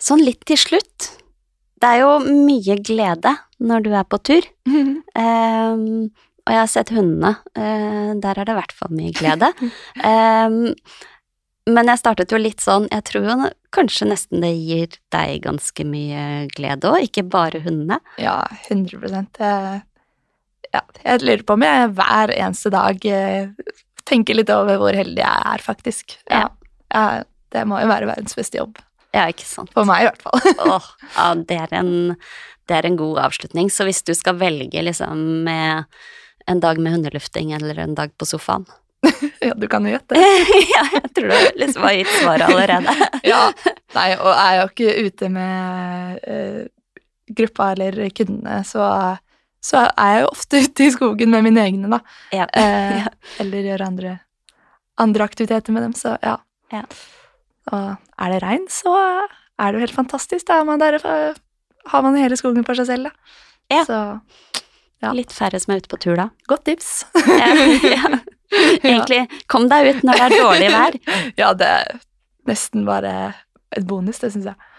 [0.00, 1.10] sånn litt til slutt.
[1.80, 4.46] Det er jo mye glede når du er på tur.
[5.24, 5.84] Em,
[6.44, 7.34] og jeg har sett hundene.
[7.56, 9.50] eh, der er det i hvert fall mye glede.
[10.04, 10.74] um,
[11.74, 13.36] men jeg startet jo litt sånn Jeg tror jo
[13.72, 17.98] kanskje nesten det gir deg ganske mye glede òg, ikke bare hundene.
[18.20, 19.00] Ja, 100
[19.40, 19.80] jeg,
[20.74, 23.48] ja, jeg lurer på om jeg hver eneste dag eh,
[24.08, 26.18] tenker litt over hvor heldig jeg er, faktisk.
[26.28, 26.48] Ja.
[26.94, 27.22] Ja,
[27.54, 28.78] det må jo være verdens beste jobb.
[29.14, 29.70] Ja, ikke sant.
[29.74, 30.42] For meg, i hvert fall.
[30.74, 31.94] Åh, ja, det er, en,
[32.68, 33.70] det er en god avslutning.
[33.72, 35.88] Så hvis du skal velge liksom med
[36.50, 38.66] en dag med hundelufting eller en dag på sofaen
[39.40, 40.16] ja, du kan jo gjette.
[40.74, 42.94] Ja, jeg tror du liksom har gitt svaret allerede.
[43.32, 43.42] Ja,
[43.96, 46.64] nei, og er jo ikke ute med uh,
[47.36, 48.86] gruppa eller kundene, så,
[49.64, 52.00] så er jeg jo ofte ute i skogen med mine egne, da.
[52.34, 52.48] Ja.
[52.52, 53.06] Eh,
[53.40, 54.16] Eller gjør andre,
[55.00, 56.36] andre aktiviteter med dem, så ja.
[56.72, 56.82] Ja.
[57.72, 57.86] Og
[58.20, 60.44] er det regn, så er det jo helt fantastisk.
[60.50, 63.40] Da man der, har man hele skogen for seg selv, da.
[63.72, 63.84] Ja.
[63.88, 64.00] Så
[65.04, 65.12] Ja.
[65.16, 66.30] Litt færre som er ute på tur da.
[66.50, 66.90] godt tips.
[67.28, 67.52] Ja,
[67.96, 68.10] ja.
[68.80, 70.98] Egentlig, kom deg ut når det er dårlig vær.
[71.42, 71.96] ja, det er
[72.48, 73.14] nesten bare
[73.74, 74.70] et bonus, det syns jeg.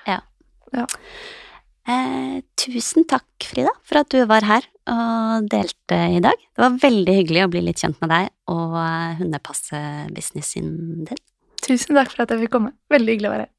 [1.86, 6.34] Eh, tusen takk, Frida, for at du var her og delte i dag.
[6.34, 10.71] Det var veldig hyggelig å bli litt kjent med deg og eh, hundepasse-businessen
[11.09, 11.21] din.
[11.65, 12.73] Tusen takk for at jeg fikk komme.
[12.93, 13.51] Veldig hyggelig å være her.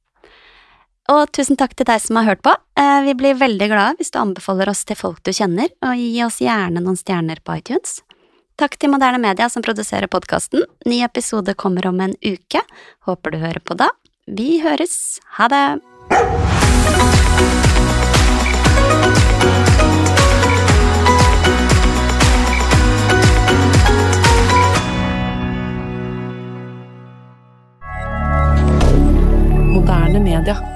[1.13, 2.53] Og tusen takk til deg som har hørt på.
[2.79, 6.23] Eh, vi blir veldig glade hvis du anbefaler oss til folk du kjenner, og gi
[6.27, 8.01] oss gjerne noen stjerner på iTunes.
[8.57, 10.65] Takk til Moderne Media som produserer podkasten.
[10.89, 12.63] Ny episode kommer om en uke.
[13.07, 13.93] Håper du hører på da.
[14.27, 15.21] Vi høres.
[15.39, 15.67] Ha det!
[29.77, 30.76] moderne media.